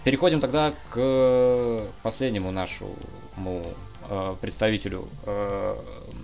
[0.04, 3.66] Переходим тогда к последнему нашему
[4.10, 5.78] э, представителю э,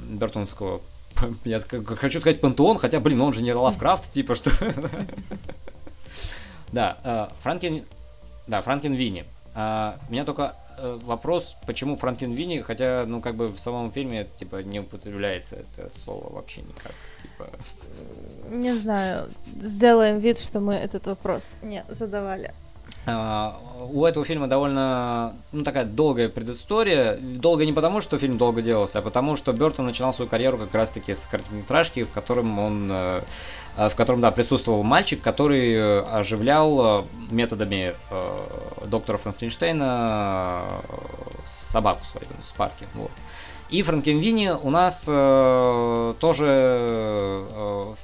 [0.09, 0.81] Бертоновского
[1.45, 4.51] я хочу сказать пантеон, хотя, блин, он же не Лавкрафт, типа что.
[6.73, 7.85] Да, э, Франкен,
[8.45, 9.25] да, Франкен Винни.
[9.59, 14.27] А, меня только Э, вопрос, почему Франклин Винни, хотя, ну, как бы в самом фильме,
[14.35, 17.49] типа, не употребляется это слово вообще никак, типа...
[18.49, 22.53] Не знаю, сделаем вид, что мы этот вопрос не задавали.
[23.07, 23.57] А,
[23.89, 27.17] у этого фильма довольно, ну, такая долгая предыстория.
[27.17, 30.75] Долго не потому, что фильм долго делался, а потому, что Бертон начинал свою карьеру как
[30.75, 33.21] раз-таки с короткометражки, в котором он э,
[33.77, 37.95] в котором, да, присутствовал мальчик, который э, оживлял методами
[38.85, 40.63] доктора Франкенштейна
[41.45, 42.87] собаку свою с парки.
[42.93, 43.11] Вот.
[43.69, 47.95] И Франкенвини у нас э, тоже э,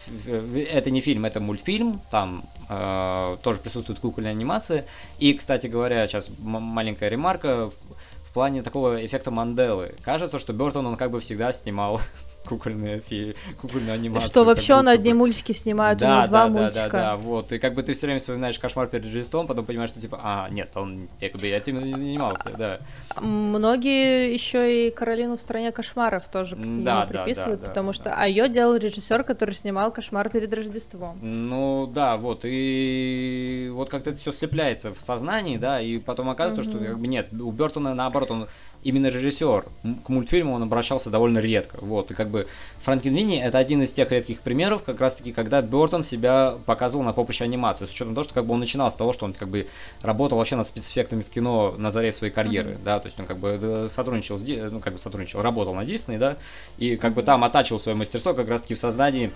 [0.72, 4.86] это не фильм, это мультфильм, там э, тоже присутствует кукольная анимация.
[5.20, 7.70] И, кстати говоря, сейчас маленькая ремарка.
[7.70, 9.95] В плане такого эффекта Манделы.
[10.01, 12.01] Кажется, что Бертон, он как бы всегда снимал
[12.48, 13.36] кукольные, фи...
[13.62, 14.30] кукольную анимацию.
[14.30, 16.82] Что вообще он одни мультики снимает, да, у него два да, мультика.
[16.82, 17.52] Да, да, да, вот.
[17.52, 20.50] И как бы ты все время вспоминаешь кошмар перед Рождеством, потом понимаешь, что типа, а,
[20.50, 22.80] нет, он как бы этим не занимался, да.
[23.20, 28.04] Многие еще и Каролину в стране кошмаров тоже да, приписывают, да, да, потому да, что,
[28.06, 28.16] да.
[28.18, 31.20] а ее делал режиссер, который снимал кошмар перед Рождеством.
[31.22, 36.70] Ну да, вот и вот как-то это все слепляется в сознании, да, и потом оказывается,
[36.70, 36.80] mm-hmm.
[36.80, 38.48] что как бы нет, у Бертона наоборот он
[38.84, 39.66] именно режиссер.
[40.06, 41.78] К мультфильму он обращался довольно редко.
[41.82, 42.48] Вот, и как бы
[42.82, 47.14] Франкенвини это один из тех редких примеров, как раз таки, когда Бертон себя показывал на
[47.14, 49.50] поприще анимации, с учетом того, что как бы он начинал с того, что он как
[49.50, 49.68] бы
[50.02, 52.84] работал вообще над спецэффектами в кино на заре своей карьеры, mm-hmm.
[52.84, 55.86] да, то есть он как бы э, сотрудничал с, ну, как бы сотрудничал, работал на
[55.86, 56.38] Дисней, да,
[56.78, 59.32] и как бы там оттачивал свое мастерство как раз таки в создании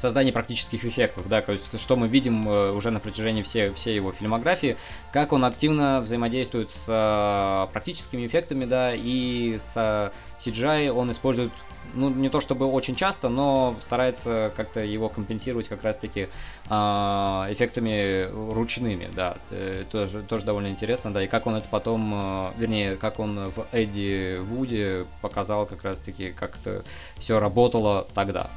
[0.00, 3.94] создание практических эффектов, да, то есть что мы видим э, уже на протяжении всей, всей
[3.94, 4.76] его фильмографии,
[5.12, 10.12] как он активно взаимодействует с э, практическими эффектами, да, и с
[10.44, 11.52] CGI он использует
[11.94, 16.28] ну, не то чтобы очень часто, но старается как-то его компенсировать как раз-таки
[16.68, 22.12] э, эффектами ручными, да, э, тоже, тоже довольно интересно, да, и как он это потом,
[22.14, 26.84] э, вернее, как он в Эдди Вуде показал как раз-таки, как это
[27.18, 28.50] все работало тогда,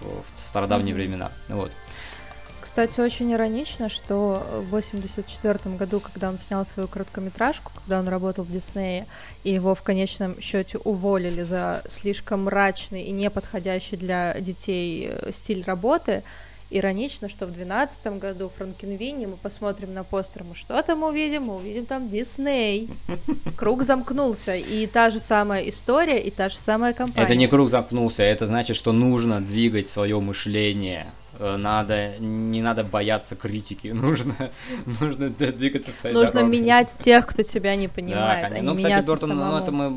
[0.00, 0.96] в, в стародавние mm-hmm.
[0.96, 1.72] времена, вот.
[2.70, 8.44] Кстати, очень иронично, что в 1984 году, когда он снял свою короткометражку, когда он работал
[8.44, 9.08] в Диснее,
[9.42, 15.64] и его в конечном счете уволили за слишком мрачный и неподходящий для детей э, стиль
[15.66, 16.22] работы,
[16.70, 21.46] иронично, что в 2012 году Франкенвини мы посмотрим на постер, мы что там увидим?
[21.46, 22.88] Мы увидим там Дисней.
[23.56, 27.24] Круг замкнулся, и та же самая история, и та же самая компания.
[27.24, 31.08] Это не круг замкнулся, это значит, что нужно двигать свое мышление.
[31.40, 34.34] Э, надо, не надо бояться критики, нужно,
[35.00, 36.58] нужно двигаться своей Нужно дорогой.
[36.58, 38.70] менять тех, кто тебя не понимает, да, конечно.
[38.70, 39.88] а ну, кстати, Бертон, ну, это мы,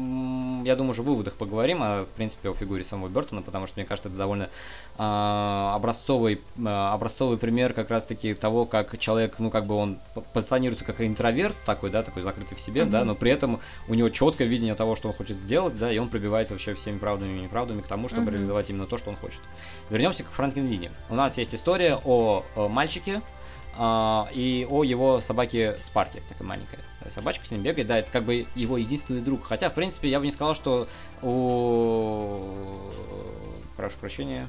[0.64, 3.80] я думаю, уже в выводах поговорим, а, в принципе, о фигуре самого Бертона, потому что,
[3.80, 4.50] мне кажется, это довольно
[4.98, 10.00] э, образцовый, э, образцовый пример как раз-таки того, как человек, ну, как бы он
[10.34, 12.90] позиционируется как интроверт такой, да, такой закрытый в себе, mm-hmm.
[12.90, 15.98] да, но при этом у него четкое видение того, что он хочет сделать, да, и
[15.98, 18.34] он пробивается вообще всеми правдами и неправдами к тому, чтобы mm-hmm.
[18.34, 19.42] реализовать именно то, что он хочет.
[19.90, 20.92] Вернемся к Франкенвине.
[21.10, 23.22] У нас есть история о, о мальчике
[23.78, 28.48] и о его собаке Спарке, такая маленькая собачка с ним бегает, да, это как бы
[28.56, 29.46] его единственный друг.
[29.46, 30.88] Хотя, в принципе, я бы не сказал, что
[31.22, 32.40] у...
[33.76, 34.48] Прошу прощения.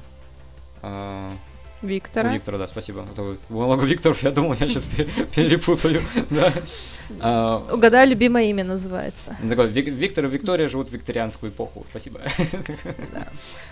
[1.85, 2.29] Виктора.
[2.29, 3.07] У Виктора, да, спасибо.
[3.11, 4.87] Это много Викторов, я думал, я сейчас
[5.35, 6.01] перепутаю.
[7.19, 9.37] А, Угадай, любимое имя называется.
[9.47, 11.85] Такой, Виктор и Виктория живут в викторианскую эпоху.
[11.89, 12.19] Спасибо.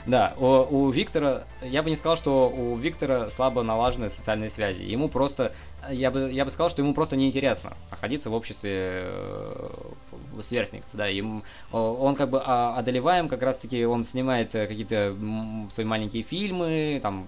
[0.05, 0.34] Да.
[0.38, 4.84] У Виктора, я бы не сказал, что у Виктора слабо налажены социальные связи.
[4.84, 5.53] Ему просто,
[5.89, 9.70] я бы, я бы сказал, что ему просто неинтересно находиться в обществе э,
[10.41, 15.15] сверстников, да, им, он как бы а, одолеваем, как раз-таки он снимает э, какие-то
[15.69, 17.27] свои маленькие фильмы, там,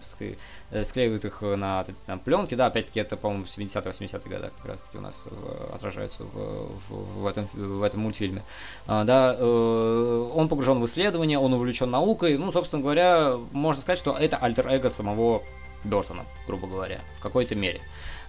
[0.72, 5.01] Э, склеивают их на, на пленки, да, опять-таки это, по-моему, 70-80-е годы как раз-таки у
[5.01, 8.43] нас э, отражаются в, в, в, этом, в этом мультфильме.
[8.88, 14.18] А, да, он погружен в исследование, он увлечен наукой, ну, собственно говоря, можно сказать, что
[14.18, 15.43] это альтер-эго самого
[15.84, 17.82] Бертона, грубо говоря, в какой-то мере.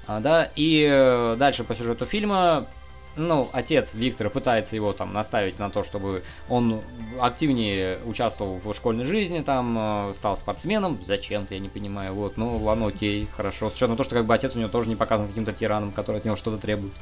[0.06, 2.68] А, да, и дальше по сюжету фильма
[3.16, 6.82] ну, отец Виктора пытается его там наставить на то, чтобы он
[7.18, 10.98] активнее участвовал в школьной жизни, там, э, стал спортсменом.
[11.02, 12.14] Зачем-то, я не понимаю.
[12.14, 13.70] Вот, ну, ладно, окей, хорошо.
[13.70, 16.18] С учетом того, что как бы отец у него тоже не показан каким-то тираном, который
[16.18, 16.92] от него что-то требует.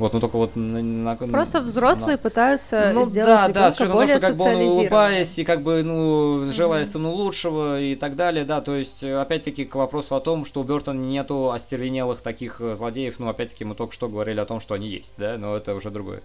[0.00, 0.56] Вот, ну только вот...
[0.56, 2.18] На, на, Просто взрослые на...
[2.18, 5.60] пытаются ну, сделать да, да, с учетом того, что как бы он улыбаясь и как
[5.60, 6.86] бы, ну, желая mm-hmm.
[6.86, 10.64] сыну лучшего и так далее, да, то есть, опять-таки, к вопросу о том, что у
[10.64, 14.72] Бертона нету остервенелых таких э, злодеев, ну, опять-таки, мы только что говорили о том, что
[14.72, 16.22] они есть, да, но это уже другое.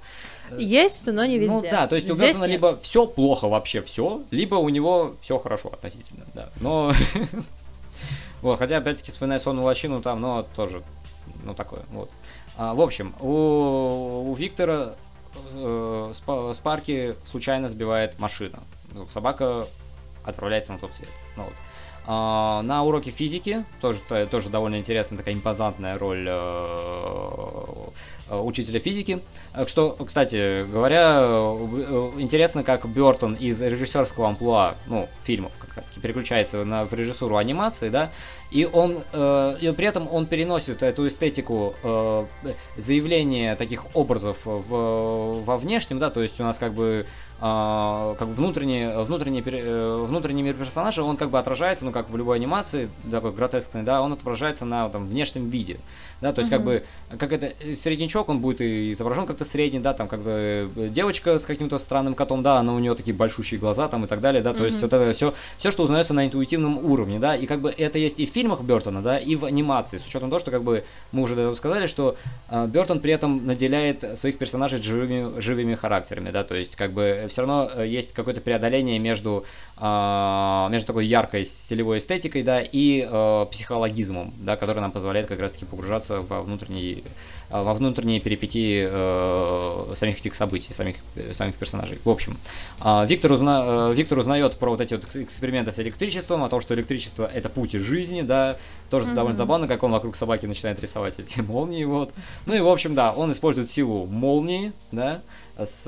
[0.58, 1.54] Есть, но не везде.
[1.54, 2.52] Ну да, то есть Здесь у Бертона нет.
[2.52, 6.50] либо все плохо вообще все, либо у него все хорошо относительно, да.
[6.62, 6.94] Но
[8.42, 10.82] вот, хотя опять-таки вспоминая сонную лощину, там, ну, тоже,
[11.44, 12.10] ну, такое, вот.
[12.58, 14.96] А, в общем, у, у Виктора
[15.54, 16.12] э,
[16.54, 18.60] Спарки случайно сбивает машина.
[19.10, 19.68] Собака
[20.24, 21.10] отправляется на тот свет.
[21.36, 21.54] Ну, вот.
[22.08, 27.76] А, на уроке физики, тоже, тоже довольно интересная такая импозантная роль э,
[28.28, 29.22] Э, учителя физики.
[29.54, 31.20] Э, что, кстати говоря,
[32.18, 37.38] интересно, как Бертон из режиссерского амплуа, ну, фильмов как раз таки, переключается на, в режиссуру
[37.38, 38.12] анимации, да,
[38.50, 42.26] и он, э, и при этом он переносит эту эстетику э,
[42.78, 47.06] заявления таких образов в, во внешнем, да, то есть у нас как бы
[47.40, 52.90] как внутренний, внутренний, внутренний мир персонажа, он как бы отражается, ну, как в любой анимации,
[53.12, 55.80] такой гротескный, да, он отображается на там, внешнем виде,
[56.22, 56.58] да, то есть угу.
[56.58, 56.84] как бы,
[57.18, 61.46] как это, среднячок, он будет и изображен как-то средний, да, там как бы девочка с
[61.46, 64.52] каким-то странным котом, да, она у нее такие большущие глаза там и так далее, да,
[64.52, 64.66] то угу.
[64.66, 68.00] есть вот это все, все, что узнается на интуитивном уровне, да, и как бы это
[68.00, 70.86] есть и в фильмах Бертона, да, и в анимации, с учетом того, что как бы
[71.12, 72.18] мы уже до этого сказали, что
[72.50, 77.26] э, Бертон при этом наделяет своих персонажей живыми, живыми характерами, да, то есть как бы
[77.30, 79.46] все равно э, есть какое-то преодоление между,
[79.78, 85.40] э, между такой яркой стилевой эстетикой, да, и э, психологизмом, да, который нам позволяет как
[85.40, 87.04] раз-таки погружаться во внутренние,
[87.50, 90.98] во внутренние перипетии э, самих этих событий, самих,
[91.32, 92.00] самих персонажей.
[92.04, 92.38] В общем,
[92.84, 96.62] э, Виктор, узна, э, Виктор узнает про вот эти вот эксперименты с электричеством, о том,
[96.62, 98.58] что электричество это путь из жизни, да,
[98.90, 99.14] тоже mm-hmm.
[99.14, 102.14] довольно забавно, как он вокруг собаки начинает рисовать эти молнии, вот.
[102.46, 105.22] Ну и, в общем, да, он использует силу молнии, да,
[105.58, 105.86] с,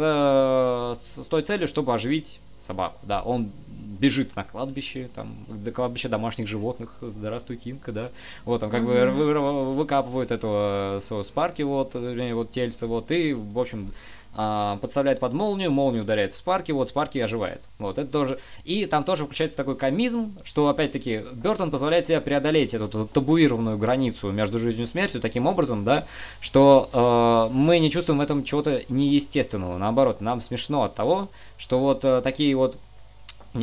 [0.95, 3.51] с той целью, чтобы оживить собаку, да, он
[3.99, 8.11] бежит на кладбище, там, до кладбища домашних животных, здравствуй, Кинка, да,
[8.45, 9.15] вот, там, как mm-hmm.
[9.15, 13.91] бы вы, выкапывают этого своего спарки, вот, вот, тельца, вот, и, в общем,
[14.39, 17.63] а, подставляет под молнию, молнию ударяет в спарки, вот спарки оживает.
[17.79, 18.39] Вот это тоже.
[18.65, 23.79] И там тоже включается такой комизм, что опять-таки Бертон позволяет себе преодолеть эту, эту табуированную
[23.79, 26.05] границу между жизнью и смертью таким образом, да,
[26.39, 29.79] что э, мы не чувствуем в этом чего-то неестественного.
[29.79, 32.77] Наоборот, нам смешно от того, что вот э, такие вот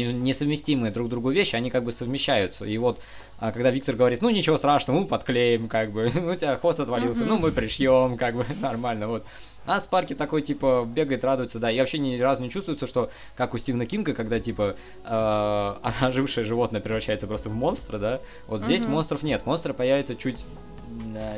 [0.03, 2.65] несовместимые друг другу вещи, они как бы совмещаются.
[2.65, 3.01] И вот
[3.39, 6.81] а когда Виктор говорит, ну ничего страшного, мы подклеим, как бы, ну у тебя хвост
[6.81, 9.25] отвалился, ну мы пришьем, как бы, нормально, вот.
[9.67, 13.55] А Спарки такой, типа, бегает, радуется, да, и вообще ни разу не чувствуется, что, как
[13.55, 18.87] у Стивена Кинга, когда, типа, э, ожившее животное превращается просто в монстра, да, вот здесь
[18.87, 20.47] монстров нет, монстры появятся чуть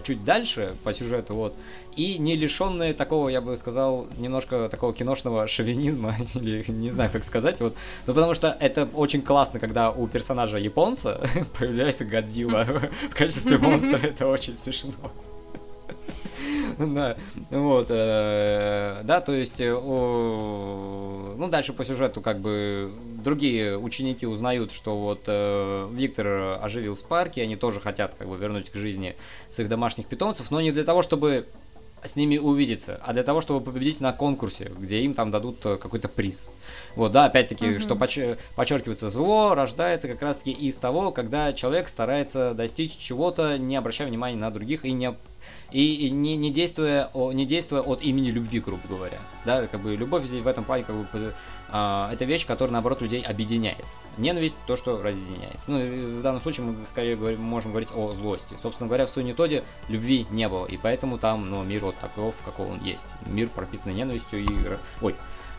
[0.05, 1.55] чуть дальше по сюжету, вот,
[1.97, 7.25] и не лишенные такого, я бы сказал, немножко такого киношного шовинизма, или не знаю, как
[7.25, 7.77] сказать, вот,
[8.07, 11.21] ну, потому что это очень классно, когда у персонажа японца
[11.59, 12.65] появляется Годзилла
[13.11, 14.93] в качестве монстра, это очень смешно.
[16.79, 17.17] Да,
[17.51, 22.93] вот, э, да, то есть, э, ну, дальше по сюжету, как бы,
[23.23, 28.71] другие ученики узнают, что вот э, Виктор оживил Спарки, они тоже хотят, как бы, вернуть
[28.71, 29.17] к жизни
[29.49, 31.47] своих домашних питомцев, но не для того, чтобы
[32.05, 36.09] с ними увидеться, а для того, чтобы победить на конкурсе, где им там дадут какой-то
[36.09, 36.53] приз.
[36.95, 37.79] Вот, да, опять-таки, mm-hmm.
[37.79, 43.77] что поч- подчеркивается, зло рождается как раз-таки из того, когда человек старается достичь чего-то, не
[43.77, 45.15] обращая внимания на других и не
[45.73, 49.19] и не, не, действуя, не действуя от имени любви, грубо говоря.
[49.45, 51.35] Да, как бы любовь здесь в этом плане как бы
[51.69, 53.85] это вещь, которая наоборот людей объединяет.
[54.19, 55.59] Ненависть то, что разъединяет.
[55.67, 55.79] Ну,
[56.19, 58.57] в данном случае мы скорее говорим, можем говорить о злости.
[58.61, 62.71] Собственно говоря, в Суинитоде любви не было, и поэтому там, ну, мир вот таков, каков
[62.71, 63.15] он есть.
[63.27, 64.49] Мир пропитанный ненавистью и...
[65.03, 65.15] Ой,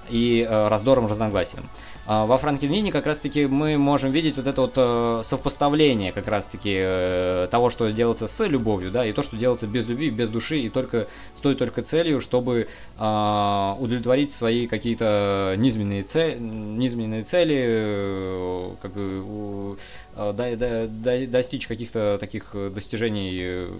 [0.09, 1.69] и э, раздором, разногласием.
[2.09, 6.73] А во Франкенвине как раз-таки мы можем видеть вот это вот э, совпоставление как раз-таки
[6.73, 10.59] э, того, что делается с любовью, да, и то, что делается без любви, без души,
[10.59, 17.65] и только с той только целью, чтобы э, удовлетворить свои какие-то низменные, цели, низменные цели,
[17.67, 19.77] э, как бы
[20.15, 23.77] э, до, достичь каких-то таких достижений э,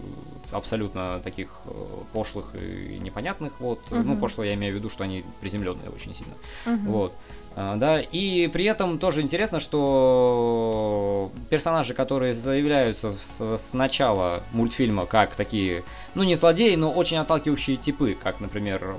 [0.52, 1.72] абсолютно таких э,
[2.12, 4.02] пошлых и непонятных, вот, угу.
[4.04, 6.92] ну, пошлые я имею в виду, что они приземленные очень сильно, угу.
[6.92, 7.14] вот.
[7.60, 15.08] А, да, и при этом тоже интересно, что персонажи, которые заявляются с, с начала мультфильма
[15.08, 18.96] как такие, ну не злодеи, но очень отталкивающие типы, как, например,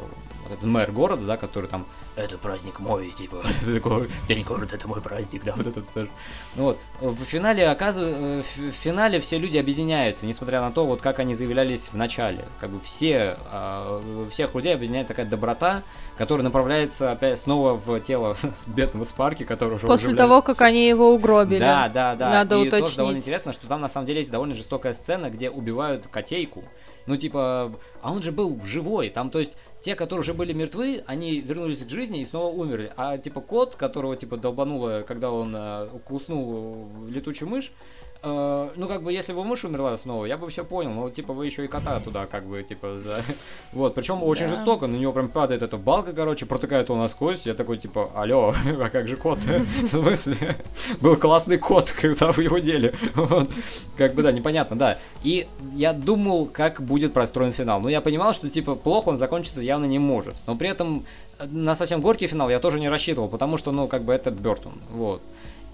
[0.49, 1.87] вот этот мэр города, да, который там
[2.17, 6.09] это праздник мой, типа, такой, день города, это мой праздник, да, вот это тоже.
[6.57, 11.19] Ну вот, в финале, оказывается, в финале все люди объединяются, несмотря на то, вот как
[11.19, 12.45] они заявлялись в начале.
[12.61, 15.83] Как бы все, э, всех людей объединяет такая доброта,
[16.17, 18.37] которая направляется опять снова в тело
[18.67, 20.29] бедного Спарки, который уже После уживляет...
[20.29, 21.61] того, как они его угробили.
[21.61, 22.31] Да, да, да.
[22.31, 22.85] Надо И уточнить.
[22.85, 26.65] тоже довольно интересно, что там на самом деле есть довольно жестокая сцена, где убивают котейку.
[27.07, 27.73] Ну, типа,
[28.03, 31.85] а он же был живой, там, то есть, те, которые уже были мертвы, они вернулись
[31.85, 32.93] к жизни и снова умерли.
[32.97, 37.73] А типа кот, которого типа долбануло, когда он э, куснул летучую мышь,
[38.21, 41.33] Э, ну, как бы, если бы мышь умерла снова, я бы все понял, но, типа,
[41.33, 43.23] вы еще и кота туда, как бы, типа, за...
[43.73, 44.57] Вот, причем очень да.
[44.57, 48.53] жестоко, на него прям падает эта балка, короче, протыкает он насквозь, я такой, типа, алло,
[48.81, 49.39] а как же кот?
[49.45, 50.57] В смысле?
[51.01, 52.93] Был классный кот, когда вы его дели.
[53.15, 53.51] Вот.
[53.97, 54.99] Как бы, да, непонятно, да.
[55.23, 57.81] И я думал, как будет простроен финал.
[57.81, 60.35] Но я понимал, что, типа, плохо он закончиться явно не может.
[60.49, 61.05] Но при этом
[61.39, 64.33] э, на совсем горький финал я тоже не рассчитывал, потому что, ну, как бы, это
[64.33, 65.23] Бертон, вот.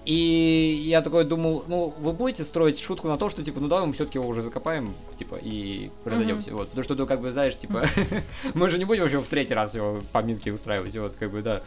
[0.05, 3.87] И я такой думал, ну, вы будете строить шутку на то, что, типа, ну давай
[3.87, 6.55] мы все-таки его уже закопаем, типа, и разойдемся, mm-hmm.
[6.55, 6.69] вот.
[6.69, 7.85] Потому что, ну, как бы, знаешь, типа,
[8.53, 11.63] мы же не будем вообще в третий раз его поминки устраивать, вот, как бы, да.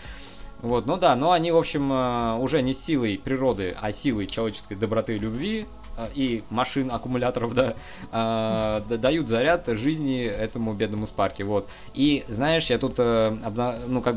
[0.62, 4.76] Вот, ну да, но они, в общем, э, уже не силой природы, а силой человеческой
[4.76, 5.66] доброты и любви
[6.14, 7.74] и машин, аккумуляторов, да,
[8.12, 11.68] э, дают заряд жизни этому бедному Спарке, вот.
[11.94, 14.16] И, знаешь, я тут, ну, как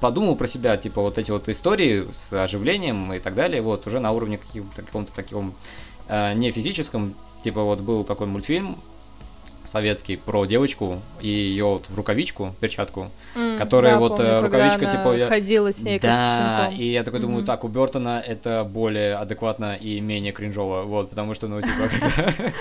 [0.00, 4.00] подумал про себя, типа, вот эти вот истории с оживлением и так далее, вот, уже
[4.00, 4.40] на уровне
[4.74, 5.54] каком-то таком
[6.08, 8.78] не физическом, типа, вот был такой мультфильм,
[9.64, 15.16] советский про девочку и ее вот рукавичку, перчатку, mm, которая да, вот помню, рукавичка типа
[15.16, 15.26] я...
[15.26, 17.22] ходила с ней да, и я такой mm-hmm.
[17.22, 21.90] думаю, так у Бертона это более адекватно и менее кринжово, вот, потому что ну типа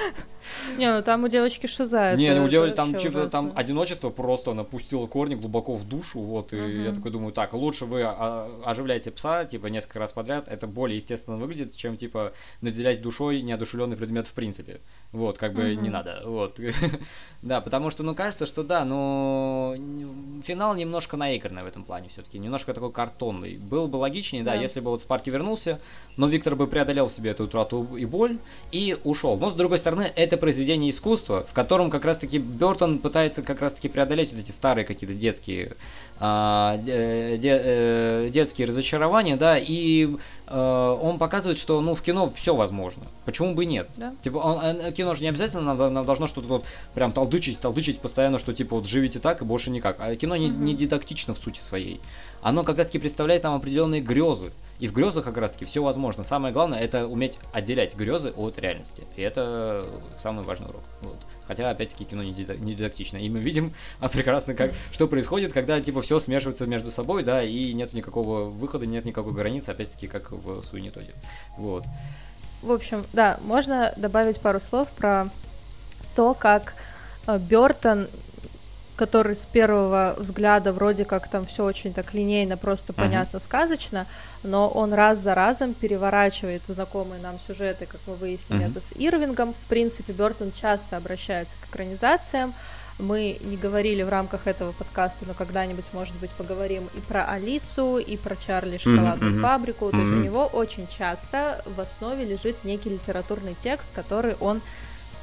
[0.78, 2.16] не, ну там у девочки шиза.
[2.16, 2.93] Не, у девочки там
[3.30, 7.54] там одиночество просто она пустила корни глубоко в душу, вот, и я такой думаю, так
[7.54, 13.01] лучше вы оживляете пса типа несколько раз подряд, это более естественно выглядит, чем типа наделять
[13.01, 14.80] душой неодушевленный предмет в принципе,
[15.12, 16.60] вот, как бы не надо, вот.
[17.41, 19.75] да, потому что, ну, кажется, что да, но
[20.43, 23.57] финал немножко наигранный в этом плане все-таки, немножко такой картонный.
[23.57, 25.79] Было бы логичнее, да, да, если бы вот Спарки вернулся,
[26.17, 28.37] но Виктор бы преодолел себе эту утрату и боль
[28.71, 29.37] и ушел.
[29.37, 33.89] Но, с другой стороны, это произведение искусства, в котором как раз-таки Бертон пытается как раз-таки
[33.89, 35.75] преодолеть вот эти старые какие-то детские
[36.19, 42.29] а, де, де, э, детские разочарования, да, и э, он показывает, что ну в кино
[42.29, 43.03] все возможно.
[43.25, 43.89] Почему бы нет?
[43.95, 44.13] Да.
[44.21, 47.99] Типа он, э, кино же не обязательно нам, нам должно что-то вот прям толдычить, толдычить
[47.99, 49.97] постоянно, что типа вот живите так и больше никак.
[49.99, 52.01] А кино не, не дидактично в сути своей.
[52.41, 54.51] Оно как раз таки представляет нам определенные грезы.
[54.79, 56.23] И в грезах как раз таки все возможно.
[56.23, 59.05] Самое главное это уметь отделять грезы от реальности.
[59.15, 59.85] И это
[60.17, 60.83] самый важный урок.
[61.01, 61.17] Вот.
[61.47, 63.17] Хотя, опять-таки, кино не, дидактично.
[63.17, 67.43] И мы видим а, прекрасно, как, что происходит, когда, типа, все смешивается между собой, да,
[67.43, 71.13] и нет никакого выхода, нет никакой границы, опять-таки, как в Суини Тоде.
[71.57, 71.85] Вот.
[72.61, 75.29] В общем, да, можно добавить пару слов про
[76.15, 76.75] то, как
[77.27, 78.07] э, Бертон
[78.95, 83.43] который с первого взгляда вроде как там все очень так линейно, просто понятно, uh-huh.
[83.43, 84.07] сказочно,
[84.43, 88.71] но он раз за разом переворачивает знакомые нам сюжеты, как мы выяснили uh-huh.
[88.71, 89.53] это с Ирвингом.
[89.53, 92.53] В принципе, Бертон часто обращается к экранизациям.
[92.99, 97.97] Мы не говорили в рамках этого подкаста, но когда-нибудь, может быть, поговорим и про Алису,
[97.97, 99.41] и про Чарли шоколадную uh-huh.
[99.41, 99.85] фабрику.
[99.85, 99.91] Uh-huh.
[99.91, 104.61] То есть у него очень часто в основе лежит некий литературный текст, который он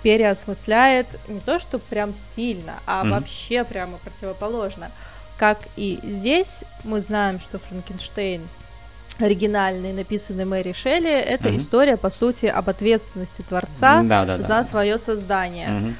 [0.03, 3.11] переосмысляет не то, что прям сильно, а mm-hmm.
[3.11, 4.90] вообще прямо противоположно.
[5.38, 8.42] Как и здесь мы знаем, что Франкенштейн
[9.18, 11.59] оригинальный, написанный Мэри Шелли, это mm-hmm.
[11.59, 14.38] история, по сути, об ответственности творца да.
[14.38, 15.68] за свое создание.
[15.68, 15.94] Mm-hmm.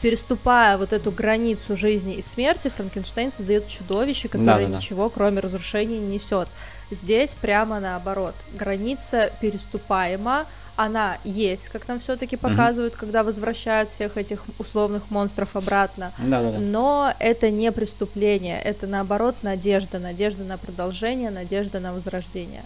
[0.00, 5.40] Переступая вот эту границу жизни и смерти, Франкенштейн создает чудовище, которое да, да, ничего, кроме
[5.40, 6.48] разрушения, не несет.
[6.90, 8.34] Здесь прямо наоборот.
[8.54, 10.46] Граница переступаема,
[10.76, 13.00] она есть, как нам все-таки показывают, угу.
[13.00, 16.12] когда возвращают всех этих условных монстров обратно.
[16.18, 16.58] Да, да, да.
[16.58, 22.62] Но это не преступление, это наоборот надежда, надежда на продолжение, надежда на возрождение.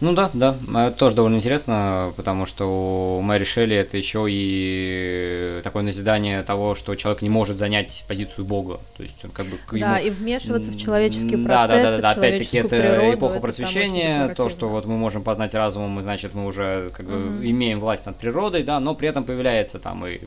[0.00, 5.60] Ну да, да, это тоже довольно интересно, потому что у Мэри Шелли это еще и
[5.64, 8.78] такое назидание того, что человек не может занять позицию Бога.
[8.96, 10.06] То есть он как бы Да, ему...
[10.06, 14.34] и вмешиваться в человеческие процессы, Да, да, да, да, опять-таки это природу, эпоха это просвещения,
[14.34, 17.44] то, что вот мы можем познать разумом, и значит мы уже как бы угу.
[17.44, 20.20] имеем власть над природой, да, но при этом появляется там и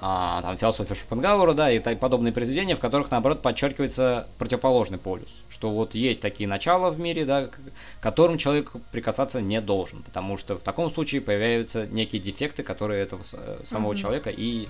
[0.00, 5.70] а, там философия Шопенгауэра, да, и подобные произведения, в которых, наоборот, подчеркивается противоположный полюс, что
[5.70, 7.58] вот есть такие начала в мире, да, к
[8.00, 13.22] которым человек прикасаться не должен, потому что в таком случае появляются некие дефекты, которые этого
[13.22, 13.96] самого mm-hmm.
[13.96, 14.68] человека и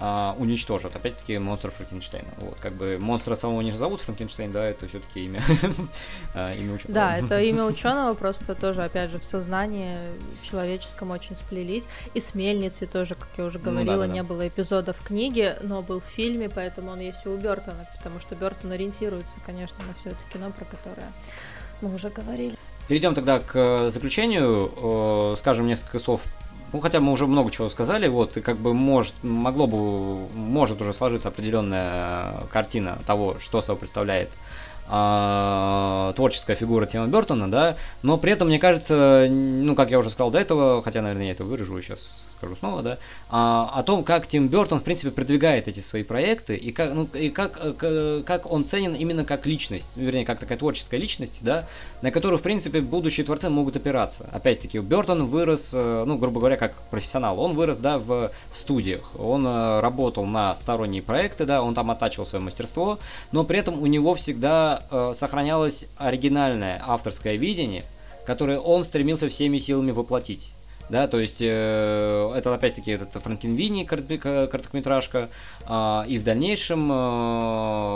[0.00, 0.96] а, уничтожат.
[0.96, 2.28] Опять-таки монстр Франкенштейна.
[2.38, 5.42] Вот, как бы монстра самого не зовут Франкенштейн, да, это все-таки имя,
[6.34, 6.94] а, имя ученого.
[6.94, 9.98] Да, это имя ученого просто тоже, опять же, в сознании
[10.42, 11.86] человеческом очень сплелись.
[12.14, 14.94] И с мельницей тоже, как я уже ну говорила, ну, да, да, не было эпизода
[14.94, 18.72] в книге, но был в фильме, поэтому он есть и у Бертона, потому что Бертон
[18.72, 21.12] ориентируется, конечно, на все это кино, про которое
[21.82, 22.56] мы уже говорили.
[22.88, 25.36] Перейдем тогда к заключению.
[25.36, 26.22] Скажем несколько слов
[26.72, 30.80] ну, хотя мы уже много чего сказали, вот, и как бы может, могло бы, может
[30.80, 34.36] уже сложиться определенная картина того, что собой представляет
[34.88, 40.10] э, творческая фигура Тима Бертона, да, но при этом, мне кажется, ну, как я уже
[40.10, 44.02] сказал до этого, хотя, наверное, я это выражу, сейчас скажу снова, да, а, о том,
[44.02, 48.22] как Тим Бертон, в принципе, продвигает эти свои проекты, и как, ну, и как, э,
[48.24, 51.68] как он ценен именно как личность, вернее, как такая творческая личность, да,
[52.00, 54.26] на которую, в принципе, будущие творцы могут опираться.
[54.32, 59.12] Опять-таки, Бертон вырос, э, ну, грубо говоря, как профессионал, он вырос, да, в, в студиях,
[59.18, 62.98] он э, работал на сторонние проекты, да, он там оттачивал свое мастерство,
[63.32, 67.84] но при этом у него всегда э, сохранялось оригинальное авторское видение,
[68.24, 70.54] которое он стремился всеми силами воплотить.
[70.90, 75.30] Да, то есть э, это опять-таки это Франкенвини короткометражка,
[75.68, 77.90] э, и в дальнейшем э,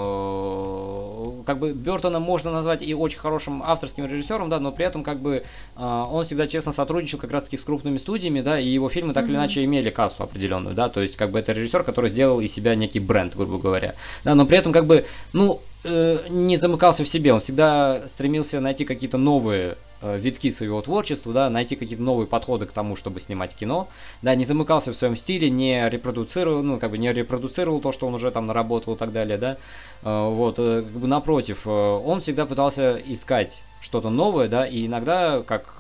[1.45, 5.21] как бы Бертона можно назвать и очень хорошим авторским режиссером, да, но при этом как
[5.21, 5.43] бы
[5.77, 9.25] а, он всегда честно сотрудничал как раз-таки с крупными студиями, да, и его фильмы так
[9.25, 9.29] mm-hmm.
[9.29, 12.53] или иначе имели кассу определенную, да, то есть как бы это режиссер, который сделал из
[12.53, 17.05] себя некий бренд, грубо говоря, да, но при этом как бы, ну, э, не замыкался
[17.05, 22.03] в себе, он всегда стремился найти какие-то новые Э, витки своего творчества, да, найти какие-то
[22.03, 23.89] новые подходы к тому, чтобы снимать кино,
[24.23, 28.07] да, не замыкался в своем стиле, не репродуцировал, ну, как бы не репродуцировал то, что
[28.07, 29.57] он уже там наработал и так далее, да,
[30.03, 35.43] э, вот, э, как бы напротив, он всегда пытался искать что-то новое, да, и иногда,
[35.43, 35.75] как,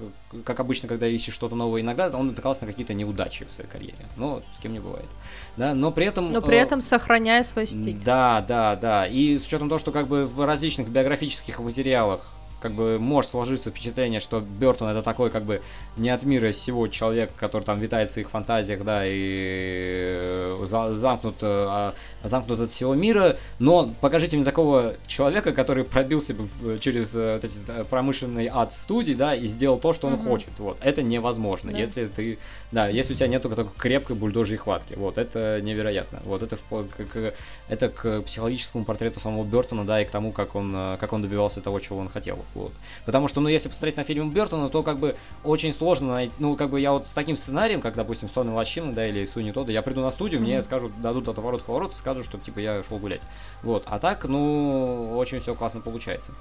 [0.44, 4.06] как обычно, когда ищешь что-то новое, иногда он натыкался на какие-то неудачи в своей карьере,
[4.16, 5.08] но с кем не бывает,
[5.56, 6.32] да, но при этом...
[6.32, 7.98] Но при этом сохраняя свой стиль.
[8.04, 12.28] Да, да, да, и с учетом того, что как бы в различных биографических материалах
[12.64, 15.60] как бы может сложиться впечатление, что Бертон это такой как бы
[15.98, 21.42] не от мира сего человек, который там витает в своих фантазиях, да, и э, замкнут,
[21.42, 27.14] э, а, замкнут от всего мира, но покажите мне такого человека, который пробился бы через
[27.14, 27.60] э, вот эти
[27.90, 30.22] промышленный ад студий, да, и сделал то, что он угу.
[30.22, 31.76] хочет, вот, это невозможно, да.
[31.76, 32.38] если ты,
[32.72, 36.86] да, если у тебя нету такой крепкой бульдожьей хватки, вот, это невероятно, вот, это, в,
[36.86, 37.34] к,
[37.68, 41.60] это к психологическому портрету самого Бертона, да, и к тому, как он, как он добивался
[41.60, 42.38] того, чего он хотел.
[42.54, 42.72] Вот.
[43.04, 46.56] Потому что, ну, если посмотреть на фильм Бертона, то как бы очень сложно найти, ну,
[46.56, 49.72] как бы я вот с таким сценарием, как, допустим, Сонный Лощина, да, или Суни Тода,
[49.72, 50.44] я приду на студию, mm-hmm.
[50.44, 53.22] мне скажут, дадут от ворот поворот и скажут, что, типа, я шел гулять.
[53.62, 53.84] Вот.
[53.86, 56.32] А так, ну, очень все классно получается.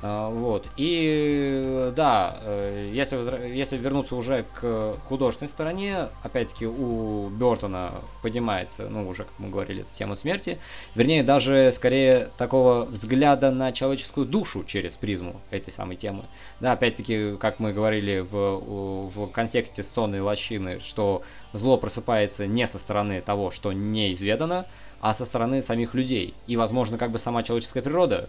[0.00, 0.66] А, вот.
[0.76, 3.16] И да, э, если,
[3.48, 9.84] если вернуться уже к художественной стороне, опять-таки у Бертона поднимается, ну, уже, как мы говорили,
[9.92, 10.58] тема смерти.
[10.94, 16.24] Вернее, даже скорее такого взгляда на человеческую душу через призму этой самой темы.
[16.60, 21.22] Да, опять-таки, как мы говорили в, в контексте сонной лощины, что
[21.52, 24.66] зло просыпается не со стороны того, что неизведано,
[25.00, 26.34] а со стороны самих людей.
[26.46, 28.28] И, возможно, как бы сама человеческая природа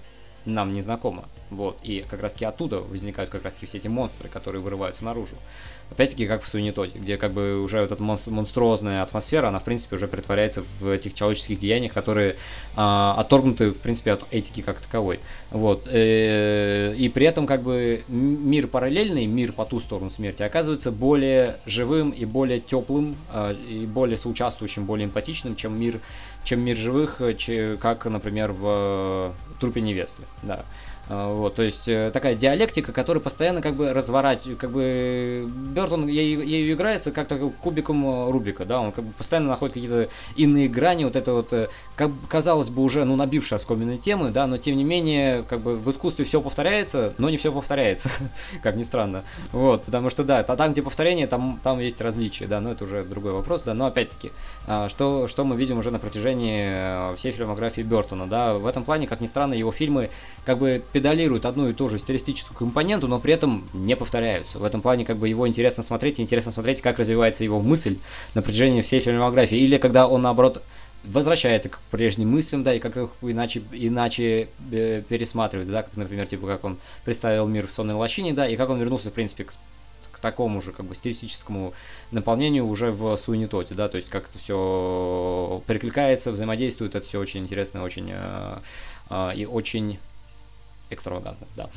[0.54, 1.26] нам не знакома.
[1.50, 1.80] Вот.
[1.84, 5.36] И как раз таки оттуда возникают как раз таки все эти монстры, которые вырываются наружу.
[5.92, 10.08] Опять-таки, как в Суинитоте, где как бы уже эта монструозная атмосфера, она, в принципе, уже
[10.08, 12.36] притворяется в этих человеческих деяниях, которые
[12.76, 15.20] а, отторгнуты, в принципе, от этики как таковой.
[15.50, 15.88] Вот.
[15.92, 21.58] Э, и при этом, как бы, мир параллельный, мир по ту сторону смерти, оказывается более
[21.66, 26.00] живым и более теплым, а, и более соучаствующим, более эмпатичным, чем мир,
[26.44, 27.22] чем мир живых,
[27.80, 30.24] как, например, в трупе невесты.
[30.42, 30.66] Да.
[31.12, 36.08] А, вот, то есть э, такая диалектика, которая постоянно как бы разворачивает, как бы Бертон
[36.08, 40.68] ею, играется как то кубиком э, Рубика, да, он как бы постоянно находит какие-то иные
[40.68, 44.60] грани, вот это вот, э, как казалось бы, уже, ну, набившие оскоменные темы, да, но
[44.60, 48.12] тем не менее, как бы в искусстве все повторяется, но не все повторяется,
[48.62, 52.60] как ни странно, вот, потому что, да, там, где повторение, там, там есть различия, да,
[52.60, 54.32] но это уже другой вопрос, да, но опять-таки,
[54.68, 59.08] а, что, что мы видим уже на протяжении всей фильмографии Бертона, да, в этом плане,
[59.08, 60.12] как ни странно, его фильмы
[60.46, 64.60] как бы педалируют одну и ту же стилистическую компоненту, но при этом не повторяются.
[64.60, 68.00] В этом плане как бы его интересно смотреть, интересно смотреть, как развивается его мысль
[68.34, 69.58] на протяжении всей фильмографии.
[69.58, 70.62] Или когда он, наоборот,
[71.06, 76.48] возвращается к прежним мыслям, да, и как-то иначе, иначе э, пересматривает, да, как, например, типа,
[76.48, 79.54] как он представил мир в сонной лощине, да, и как он вернулся, в принципе, к,
[80.20, 81.74] такому же, как бы, стилистическому
[82.12, 87.40] наполнению уже в Суинитоте, да, то есть как это все перекликается, взаимодействует, это все очень
[87.40, 88.58] интересно, очень э,
[89.10, 89.98] э, и очень
[90.90, 91.70] экстравагантно, да.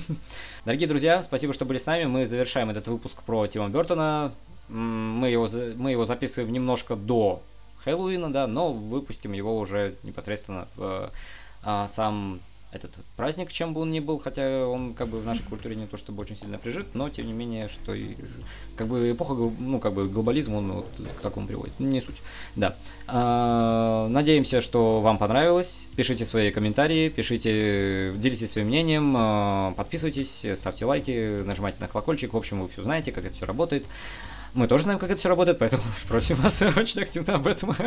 [0.64, 2.04] Дорогие друзья, спасибо, что были с нами.
[2.04, 4.32] Мы завершаем этот выпуск про Тима Бертона.
[4.68, 7.42] Мы его, мы его записываем немножко до
[7.84, 11.10] Хэллоуина, да, но выпустим его уже непосредственно в
[11.62, 12.40] а, сам
[12.72, 15.86] этот праздник, чем бы он ни был, хотя он как бы в нашей культуре не
[15.86, 18.16] то чтобы очень сильно прижит, но тем не менее, что и,
[18.76, 20.86] как бы эпоха, ну как бы глобализм, он вот
[21.16, 22.22] к такому приводит, не суть,
[22.54, 22.76] да.
[23.08, 30.84] А, надеемся, что вам понравилось, пишите свои комментарии, пишите, делитесь своим мнением, а, подписывайтесь, ставьте
[30.84, 33.86] лайки, нажимайте на колокольчик, в общем, вы все знаете, как это все работает.
[34.54, 37.74] Мы тоже знаем, как это все работает, поэтому просим вас очень активно об этом.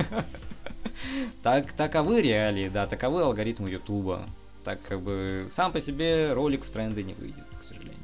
[1.41, 4.27] Так, таковы реалии, да, таковы алгоритмы Ютуба
[4.63, 7.97] так как бы сам по себе ролик в тренды не выйдет, к сожалению.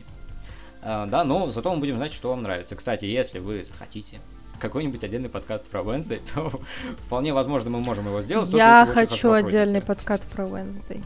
[0.82, 2.76] А, да, но зато мы будем знать, что вам нравится.
[2.76, 4.20] Кстати, если вы захотите
[4.60, 6.52] какой-нибудь отдельный подкаст про Wednesday, то
[7.02, 8.50] вполне возможно мы можем его сделать.
[8.50, 11.04] Я хочу отдельный подкаст про Wednesday.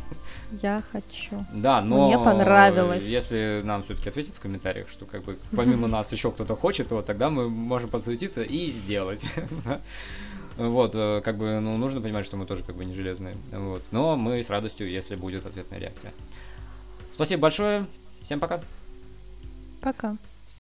[0.62, 1.46] Я хочу.
[1.54, 3.04] Да, но мне понравилось.
[3.04, 7.02] Если нам все-таки ответят в комментариях, что как бы помимо нас еще кто-то хочет, то
[7.02, 9.26] тогда мы можем подсуетиться и сделать.
[10.58, 13.36] Вот, э, как бы, ну, нужно понимать, что мы тоже как бы не железные.
[13.52, 13.84] Вот.
[13.92, 16.14] Но мы с радостью, если будет ответная реакция.
[17.12, 17.86] Спасибо большое.
[18.22, 18.62] Всем пока.
[19.82, 20.18] Пока.